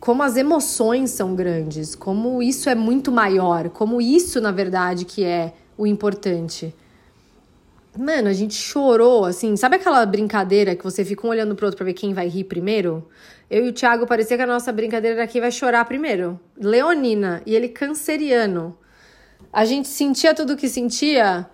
[0.00, 5.22] como as emoções são grandes, como isso é muito maior, como isso, na verdade, que
[5.22, 6.74] é o importante.
[7.98, 9.56] Mano, a gente chorou, assim.
[9.56, 12.44] Sabe aquela brincadeira que você fica um olhando pro outro pra ver quem vai rir
[12.44, 13.08] primeiro?
[13.50, 16.38] Eu e o Thiago parecia que a nossa brincadeira era quem vai chorar primeiro.
[16.58, 18.76] Leonina e ele canceriano.
[19.52, 21.48] A gente sentia tudo o que sentia.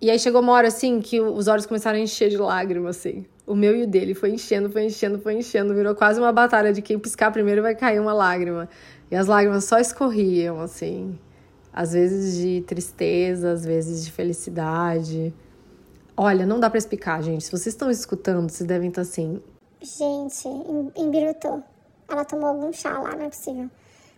[0.00, 3.24] E aí chegou uma hora assim que os olhos começaram a encher de lágrimas, assim.
[3.46, 5.72] O meu e o dele foi enchendo, foi enchendo, foi enchendo.
[5.72, 8.68] Virou quase uma batalha de quem piscar primeiro vai cair uma lágrima.
[9.08, 11.16] E as lágrimas só escorriam, assim.
[11.72, 15.32] Às vezes de tristeza, às vezes de felicidade.
[16.16, 17.44] Olha, não dá para explicar, gente.
[17.44, 19.38] Se vocês estão escutando, vocês devem estar assim.
[19.82, 20.48] Gente,
[20.96, 21.62] embirutou.
[22.08, 23.68] Ela tomou algum chá lá, não é possível.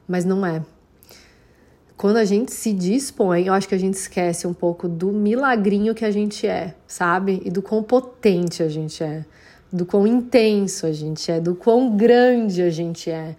[0.07, 0.63] Mas não é.
[1.97, 5.93] Quando a gente se dispõe, eu acho que a gente esquece um pouco do milagrinho
[5.93, 7.43] que a gente é, sabe?
[7.45, 9.25] E do quão potente a gente é,
[9.73, 13.35] do quão intenso a gente é, do quão grande a gente é.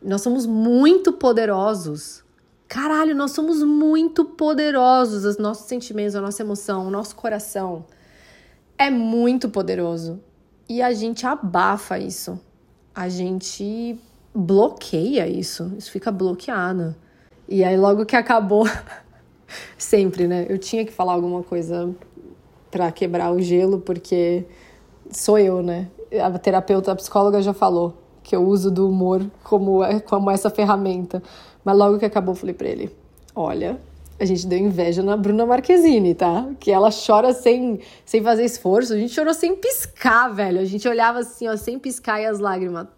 [0.00, 2.24] Nós somos muito poderosos.
[2.66, 5.26] Caralho, nós somos muito poderosos.
[5.26, 7.84] Os nossos sentimentos, a nossa emoção, o nosso coração
[8.78, 10.20] é muito poderoso.
[10.68, 12.40] E a gente abafa isso.
[12.94, 13.98] A gente
[14.34, 15.72] bloqueia isso.
[15.76, 16.94] Isso fica bloqueado.
[17.48, 18.66] E aí, logo que acabou,
[19.76, 20.46] sempre, né?
[20.48, 21.94] Eu tinha que falar alguma coisa
[22.70, 24.44] para quebrar o gelo, porque
[25.10, 25.88] sou eu, né?
[26.22, 31.22] A terapeuta, a psicóloga já falou que eu uso do humor como, como essa ferramenta.
[31.64, 32.94] Mas logo que acabou, eu falei pra ele:
[33.34, 33.80] Olha,
[34.20, 36.50] a gente deu inveja na Bruna Marquezine, tá?
[36.58, 38.92] Que ela chora sem, sem fazer esforço.
[38.92, 40.60] A gente chorou sem piscar, velho.
[40.60, 42.88] A gente olhava assim, ó, sem piscar e as lágrimas.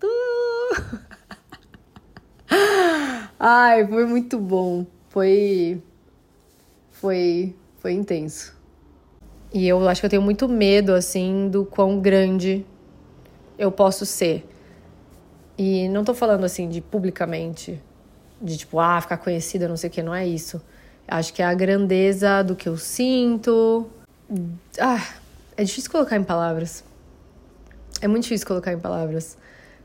[3.38, 4.86] Ai, foi muito bom.
[5.10, 5.82] Foi.
[6.90, 7.54] Foi.
[7.78, 8.58] Foi intenso.
[9.52, 12.64] E eu acho que eu tenho muito medo, assim, do quão grande
[13.58, 14.48] eu posso ser.
[15.58, 17.78] E não tô falando, assim, de publicamente,
[18.40, 20.62] de tipo, ah, ficar conhecida, não sei o que, não é isso.
[21.10, 23.90] Acho que é a grandeza do que eu sinto.
[24.78, 25.04] Ah,
[25.56, 26.84] é difícil colocar em palavras.
[28.00, 29.36] É muito difícil colocar em palavras.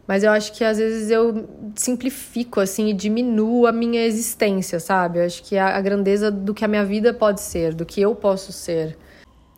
[0.08, 5.18] Mas eu acho que às vezes eu simplifico, assim, e diminuo a minha existência, sabe?
[5.18, 8.02] Eu acho que é a grandeza do que a minha vida pode ser, do que
[8.02, 8.96] eu posso ser.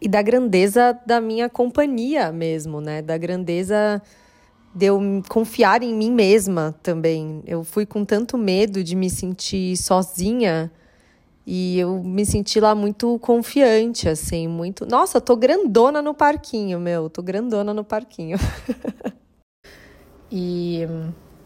[0.02, 3.02] E da grandeza da minha companhia mesmo, né?
[3.02, 4.02] Da grandeza
[4.74, 7.44] de eu confiar em mim mesma também.
[7.46, 10.72] Eu fui com tanto medo de me sentir sozinha
[11.50, 14.86] e eu me senti lá muito confiante, assim, muito.
[14.86, 18.38] Nossa, tô grandona no parquinho, meu, tô grandona no parquinho.
[20.30, 20.86] e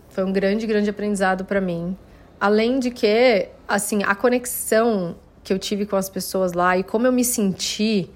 [0.09, 1.95] foi um grande, grande aprendizado para mim.
[2.39, 7.05] Além de que, assim, a conexão que eu tive com as pessoas lá e como
[7.05, 8.09] eu me senti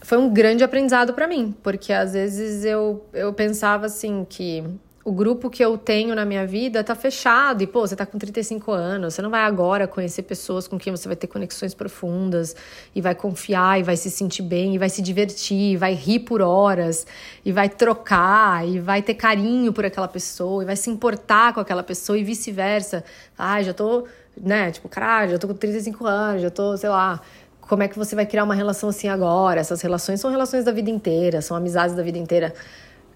[0.00, 4.64] foi um grande aprendizado para mim, porque às vezes eu, eu pensava assim que
[5.08, 7.62] o grupo que eu tenho na minha vida tá fechado.
[7.62, 10.90] E, pô, você tá com 35 anos, você não vai agora conhecer pessoas com quem
[10.90, 12.54] você vai ter conexões profundas
[12.94, 16.20] e vai confiar e vai se sentir bem e vai se divertir, e vai rir
[16.20, 17.06] por horas
[17.42, 21.60] e vai trocar e vai ter carinho por aquela pessoa e vai se importar com
[21.60, 23.02] aquela pessoa e vice-versa.
[23.38, 24.06] Ai, já tô,
[24.36, 27.18] né, tipo, caralho, já tô com 35 anos, já tô, sei lá.
[27.62, 29.58] Como é que você vai criar uma relação assim agora?
[29.58, 32.52] Essas relações são relações da vida inteira, são amizades da vida inteira.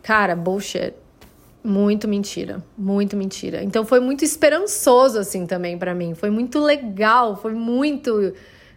[0.03, 0.95] Cara, bullshit
[1.65, 3.63] muito mentira, muito mentira.
[3.63, 6.15] Então foi muito esperançoso assim também para mim.
[6.15, 8.33] Foi muito legal, foi muito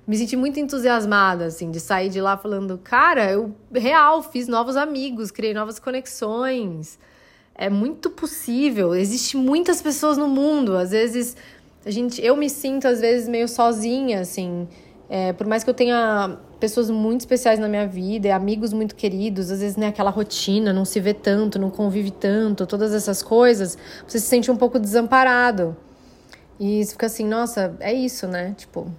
[0.07, 4.75] me senti muito entusiasmada assim de sair de lá falando, cara, eu real fiz novos
[4.75, 6.99] amigos, criei novas conexões.
[7.55, 8.93] É muito possível.
[8.93, 10.75] Existem muitas pessoas no mundo.
[10.75, 11.35] Às vezes
[11.85, 14.67] a gente, eu me sinto às vezes meio sozinha assim.
[15.09, 19.51] É, por mais que eu tenha pessoas muito especiais na minha vida, amigos muito queridos,
[19.51, 23.77] às vezes né, aquela rotina, não se vê tanto, não convive tanto, todas essas coisas,
[24.07, 25.77] você se sente um pouco desamparado.
[26.59, 28.55] E você fica assim, nossa, é isso, né?
[28.57, 28.89] Tipo,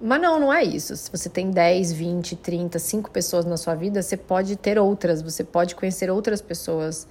[0.00, 0.96] mas não, não é isso.
[0.96, 5.22] Se você tem 10, 20, 30, 5 pessoas na sua vida, você pode ter outras,
[5.22, 7.06] você pode conhecer outras pessoas.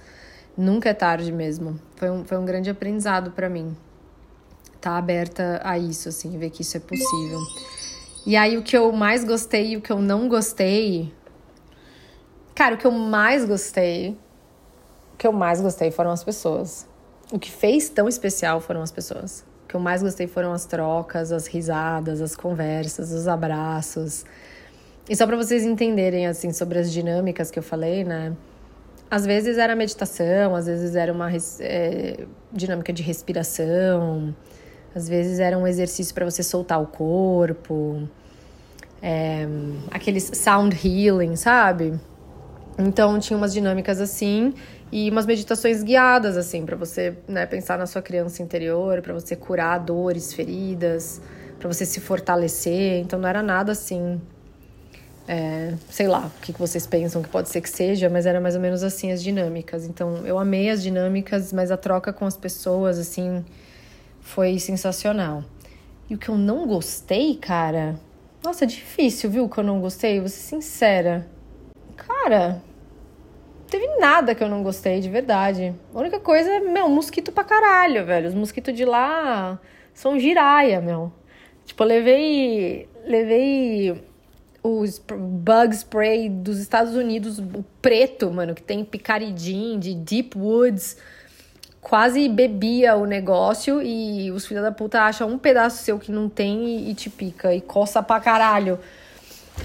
[0.56, 1.80] Nunca é tarde mesmo.
[1.96, 3.76] Foi um, foi um grande aprendizado para mim.
[4.80, 7.40] Tá aberta a isso, assim, ver que isso é possível.
[8.26, 11.14] E aí o que eu mais gostei e o que eu não gostei.
[12.56, 14.18] Cara, o que eu mais gostei.
[15.14, 16.88] O que eu mais gostei foram as pessoas.
[17.30, 19.44] O que fez tão especial foram as pessoas.
[19.64, 24.24] O que eu mais gostei foram as trocas, as risadas, as conversas, os abraços.
[25.08, 28.36] E só para vocês entenderem assim sobre as dinâmicas que eu falei, né?
[29.08, 34.34] Às vezes era meditação, às vezes era uma é, dinâmica de respiração,
[34.96, 38.08] às vezes era um exercício para você soltar o corpo,
[39.02, 39.46] é,
[39.90, 42.00] aqueles sound healing, sabe?
[42.78, 44.54] Então tinha umas dinâmicas assim
[44.90, 49.36] e umas meditações guiadas assim para você, né, pensar na sua criança interior, para você
[49.36, 51.20] curar dores, feridas,
[51.58, 52.98] para você se fortalecer.
[53.00, 54.18] Então não era nada assim,
[55.28, 58.54] é, sei lá, o que vocês pensam que pode ser que seja, mas era mais
[58.54, 59.84] ou menos assim as dinâmicas.
[59.84, 63.44] Então eu amei as dinâmicas, mas a troca com as pessoas assim
[64.26, 65.44] foi sensacional.
[66.10, 67.98] E o que eu não gostei, cara.
[68.44, 69.48] Nossa, é difícil, viu?
[69.48, 71.26] Que eu não gostei, vou ser sincera.
[71.96, 72.60] Cara,
[73.70, 75.72] teve nada que eu não gostei, de verdade.
[75.94, 78.28] A única coisa é, meu, mosquito pra caralho, velho.
[78.28, 79.60] Os mosquitos de lá
[79.94, 81.12] são giraia, meu.
[81.64, 82.88] Tipo, eu levei.
[83.04, 84.04] Levei
[84.60, 90.96] os bug spray dos Estados Unidos, o preto, mano, que tem picaridin de Deep Woods
[91.86, 96.28] quase bebia o negócio e os filhos da puta acham um pedaço seu que não
[96.28, 98.80] tem e, e te pica e coça pra caralho.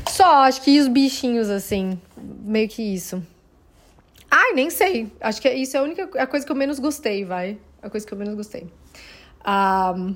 [0.07, 3.25] Só, acho que os bichinhos, assim, meio que isso.
[4.29, 5.11] Ai, nem sei.
[5.19, 7.57] Acho que isso é a única a coisa que eu menos gostei, vai.
[7.81, 8.67] A coisa que eu menos gostei.
[9.43, 10.15] Um,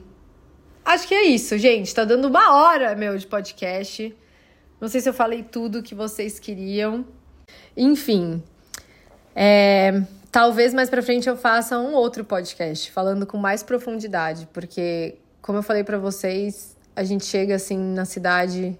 [0.85, 1.91] acho que é isso, gente.
[1.91, 4.15] Tá dando uma hora, meu, de podcast.
[4.79, 7.03] Não sei se eu falei tudo que vocês queriam.
[7.75, 8.43] Enfim.
[9.35, 10.03] É,
[10.35, 15.59] Talvez mais para frente eu faça um outro podcast falando com mais profundidade, porque como
[15.59, 18.77] eu falei para vocês, a gente chega assim na cidade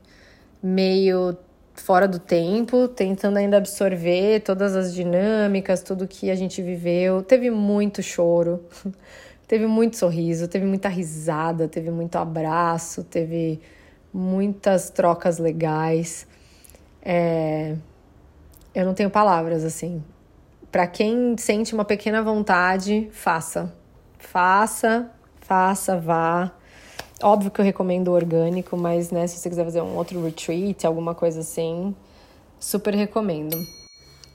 [0.61, 1.37] meio
[1.73, 7.23] fora do tempo, tentando ainda absorver todas as dinâmicas, tudo que a gente viveu.
[7.23, 8.61] Teve muito choro,
[9.47, 13.61] teve muito sorriso, teve muita risada, teve muito abraço, teve
[14.13, 16.27] muitas trocas legais.
[17.01, 17.77] É...
[18.73, 20.03] Eu não tenho palavras assim
[20.75, 23.73] para quem sente uma pequena vontade, faça.
[24.19, 25.09] Faça,
[25.39, 26.51] faça, vá.
[27.23, 31.15] Óbvio que eu recomendo orgânico, mas né, se você quiser fazer um outro retreat, alguma
[31.15, 31.95] coisa assim,
[32.59, 33.55] Super recomendo.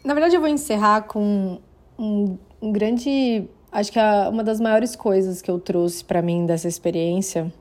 [0.03, 1.61] Na verdade, eu vou encerrar com
[1.99, 3.47] um, um grande.
[3.71, 7.53] Acho que a, uma das maiores coisas que eu trouxe para mim dessa experiência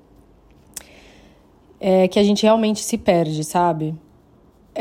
[1.81, 3.93] é que a gente realmente se perde, sabe?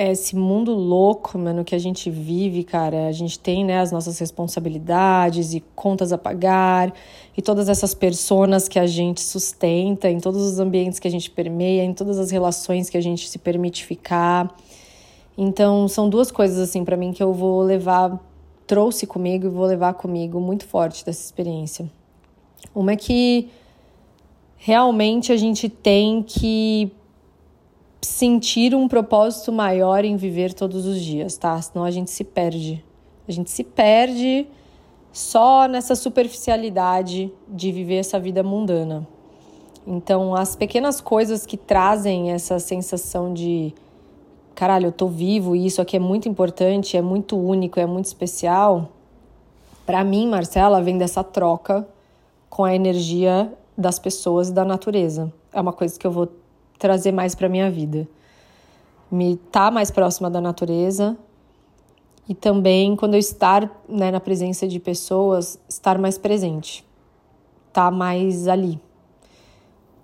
[0.01, 3.09] É esse mundo louco, mano, que a gente vive, cara.
[3.09, 6.95] A gente tem, né, as nossas responsabilidades e contas a pagar
[7.37, 11.29] e todas essas personas que a gente sustenta em todos os ambientes que a gente
[11.29, 14.57] permeia, em todas as relações que a gente se permite ficar.
[15.37, 18.25] Então, são duas coisas assim para mim que eu vou levar,
[18.69, 21.91] trouxe comigo e vou levar comigo muito forte dessa experiência.
[22.73, 23.49] Uma é que
[24.59, 26.93] realmente a gente tem que
[28.01, 31.61] sentir um propósito maior em viver todos os dias, tá?
[31.61, 32.85] Senão a gente se perde.
[33.27, 34.47] A gente se perde
[35.13, 39.07] só nessa superficialidade de viver essa vida mundana.
[39.87, 43.75] Então, as pequenas coisas que trazem essa sensação de
[44.55, 48.07] caralho, eu tô vivo e isso aqui é muito importante, é muito único, é muito
[48.07, 48.89] especial.
[49.87, 51.89] Para mim, Marcela, vem dessa troca
[52.51, 55.33] com a energia das pessoas e da natureza.
[55.53, 56.29] É uma coisa que eu vou
[56.79, 58.09] trazer mais para minha vida.
[59.11, 61.17] Me tá mais próxima da natureza
[62.29, 66.85] e também quando eu estar né, na presença de pessoas, estar mais presente,
[67.73, 68.81] tá mais ali.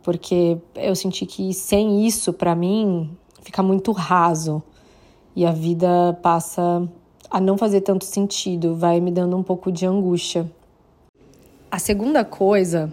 [0.02, 4.62] Porque eu senti que sem isso, para mim, fica muito raso
[5.36, 6.88] e a vida passa
[7.30, 10.50] a não fazer tanto sentido, vai me dando um pouco de angústia.
[11.70, 12.92] A segunda coisa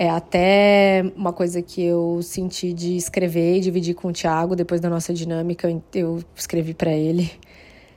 [0.00, 4.80] é até uma coisa que eu senti de escrever e dividir com o Thiago depois
[4.80, 7.30] da nossa dinâmica, eu escrevi para ele.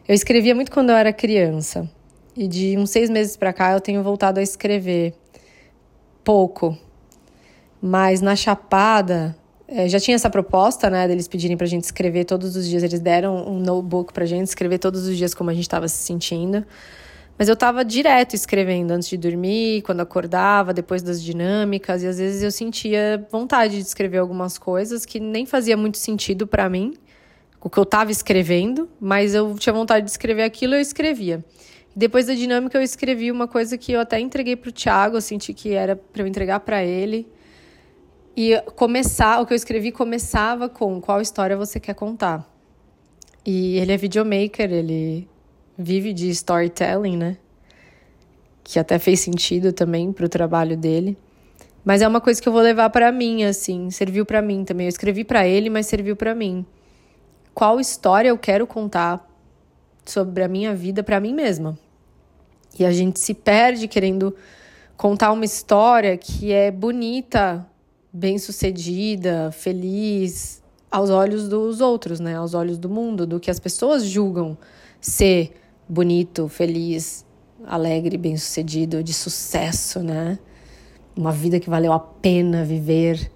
[0.06, 1.90] Eu escrevia muito quando eu era criança
[2.36, 5.14] e de uns seis meses para cá eu tenho voltado a escrever
[6.26, 6.78] pouco,
[7.82, 9.34] mas na Chapada
[9.66, 12.84] é, já tinha essa proposta, né, deles pedirem pra gente escrever todos os dias.
[12.84, 16.04] Eles deram um notebook pra gente escrever todos os dias como a gente estava se
[16.04, 16.66] sentindo.
[17.38, 22.18] Mas eu tava direto escrevendo antes de dormir, quando acordava, depois das dinâmicas, e às
[22.18, 26.94] vezes eu sentia vontade de escrever algumas coisas que nem fazia muito sentido para mim,
[27.60, 31.44] o que eu tava escrevendo, mas eu tinha vontade de escrever aquilo e eu escrevia.
[31.96, 35.54] Depois da dinâmica eu escrevi uma coisa que eu até entreguei pro Thiago, eu senti
[35.54, 37.28] que era para eu entregar para ele.
[38.36, 42.50] E começar, o que eu escrevi começava com qual história você quer contar.
[43.46, 45.28] E ele é videomaker, ele
[45.78, 47.38] vive de storytelling, né?
[48.64, 51.18] Que até fez sentido também pro trabalho dele.
[51.84, 54.86] Mas é uma coisa que eu vou levar para mim, assim, serviu para mim também.
[54.86, 56.66] Eu escrevi para ele, mas serviu para mim.
[57.54, 59.30] Qual história eu quero contar
[60.06, 61.78] sobre a minha vida para mim mesma?
[62.80, 64.36] E a gente se perde querendo
[64.96, 67.68] contar uma história que é bonita
[68.12, 72.36] bem-sucedida, feliz aos olhos dos outros, né?
[72.36, 74.58] Aos olhos do mundo, do que as pessoas julgam
[75.02, 75.54] ser
[75.88, 77.26] bonito, feliz,
[77.66, 80.40] alegre, bem-sucedido, de sucesso, né?
[81.16, 83.32] Uma vida que valeu a pena viver.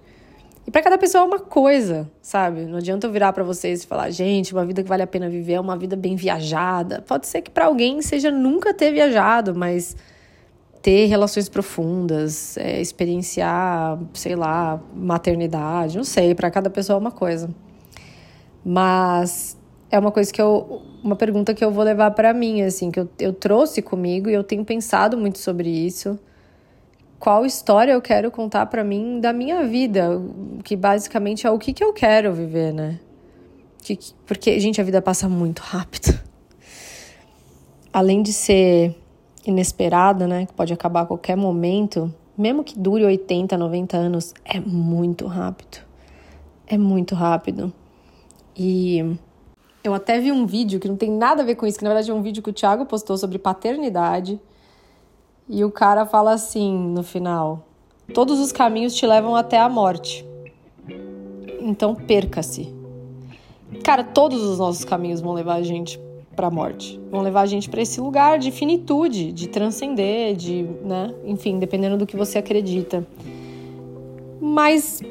[0.66, 2.66] E para cada pessoa é uma coisa, sabe?
[2.66, 5.28] Não adianta eu virar para vocês e falar, gente, uma vida que vale a pena
[5.28, 7.02] viver é uma vida bem viajada.
[7.02, 9.96] Pode ser que para alguém seja nunca ter viajado, mas
[10.82, 17.10] ter relações profundas, é, experienciar, sei lá, maternidade, não sei, para cada pessoa é uma
[17.10, 17.48] coisa.
[18.64, 19.56] Mas
[19.90, 20.82] é uma coisa que eu.
[21.02, 24.34] Uma pergunta que eu vou levar para mim, assim, que eu, eu trouxe comigo e
[24.34, 26.18] eu tenho pensado muito sobre isso.
[27.18, 30.20] Qual história eu quero contar para mim da minha vida?
[30.64, 33.00] Que basicamente é o que, que eu quero viver, né?
[33.82, 36.18] Que, porque, gente, a vida passa muito rápido.
[37.92, 38.94] Além de ser
[39.46, 44.60] inesperada, né, que pode acabar a qualquer momento, mesmo que dure 80, 90 anos, é
[44.60, 45.78] muito rápido.
[46.66, 47.72] É muito rápido.
[48.56, 49.16] E
[49.82, 51.90] eu até vi um vídeo que não tem nada a ver com isso, que na
[51.90, 54.40] verdade é um vídeo que o Thiago postou sobre paternidade.
[55.48, 57.64] E o cara fala assim no final:
[58.12, 60.26] Todos os caminhos te levam até a morte.
[61.60, 62.74] Então perca-se.
[63.82, 66.00] Cara, todos os nossos caminhos vão levar a gente
[66.34, 67.00] para a morte.
[67.10, 71.14] Vão levar a gente para esse lugar de finitude, de transcender, de, né?
[71.24, 73.06] Enfim, dependendo do que você acredita.
[74.40, 75.02] Mas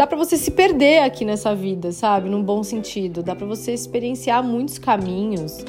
[0.00, 2.30] dá para você se perder aqui nessa vida, sabe?
[2.30, 3.22] Num bom sentido.
[3.22, 5.62] Dá para você experienciar muitos caminhos.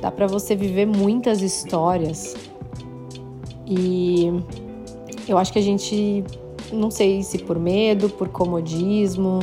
[0.00, 2.34] Dá para você viver muitas histórias.
[3.64, 4.26] E
[5.28, 6.24] eu acho que a gente,
[6.72, 9.38] não sei se por medo, por comodismo,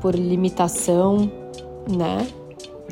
[0.00, 1.28] por limitação,
[1.90, 2.24] né?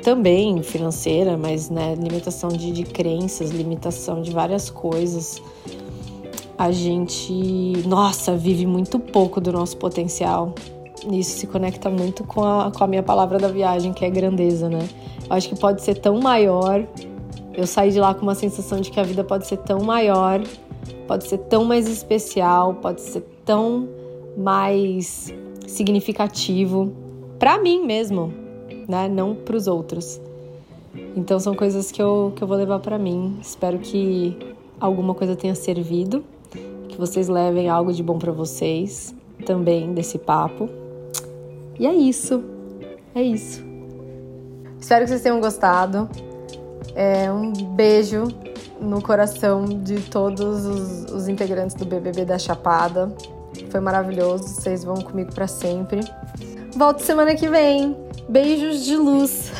[0.02, 5.40] também financeira, mas né, limitação de, de crenças, limitação de várias coisas.
[6.58, 7.32] A gente,
[7.86, 10.54] nossa, vive muito pouco do nosso potencial.
[11.10, 14.68] Isso se conecta muito com a, com a minha palavra da viagem, que é grandeza,
[14.68, 14.88] né?
[15.30, 16.84] acho que pode ser tão maior.
[17.54, 20.42] Eu saí de lá com uma sensação de que a vida pode ser tão maior,
[21.06, 23.88] pode ser tão mais especial, pode ser tão
[24.36, 25.32] mais
[25.66, 26.92] significativo
[27.38, 28.32] para mim mesmo,
[28.88, 29.08] né?
[29.08, 30.20] Não para os outros.
[31.16, 33.38] Então são coisas que eu, que eu vou levar para mim.
[33.40, 34.36] Espero que
[34.80, 36.24] alguma coisa tenha servido,
[36.88, 40.68] que vocês levem algo de bom para vocês também desse papo.
[41.80, 42.44] E é isso.
[43.14, 43.64] É isso.
[44.78, 46.10] Espero que vocês tenham gostado.
[46.94, 48.28] É, um beijo
[48.78, 53.10] no coração de todos os, os integrantes do BBB da Chapada.
[53.70, 54.46] Foi maravilhoso.
[54.46, 56.00] Vocês vão comigo para sempre.
[56.76, 57.96] Volto semana que vem.
[58.28, 59.50] Beijos de luz.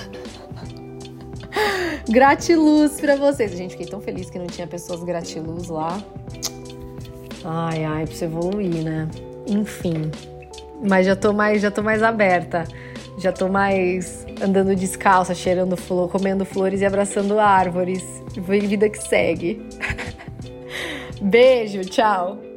[2.07, 3.51] gratiluz para vocês.
[3.53, 5.99] Gente, fiquei tão feliz que não tinha pessoas gratiluz lá.
[7.43, 9.09] Ai, ai, precisa evoluir, né?
[9.47, 10.11] Enfim.
[10.83, 12.65] Mas já tô mais, já tô mais aberta.
[13.19, 18.03] Já tô mais andando descalça, cheirando flor, comendo flores e abraçando árvores.
[18.35, 19.63] Vida que segue.
[21.21, 22.50] Beijo, tchau.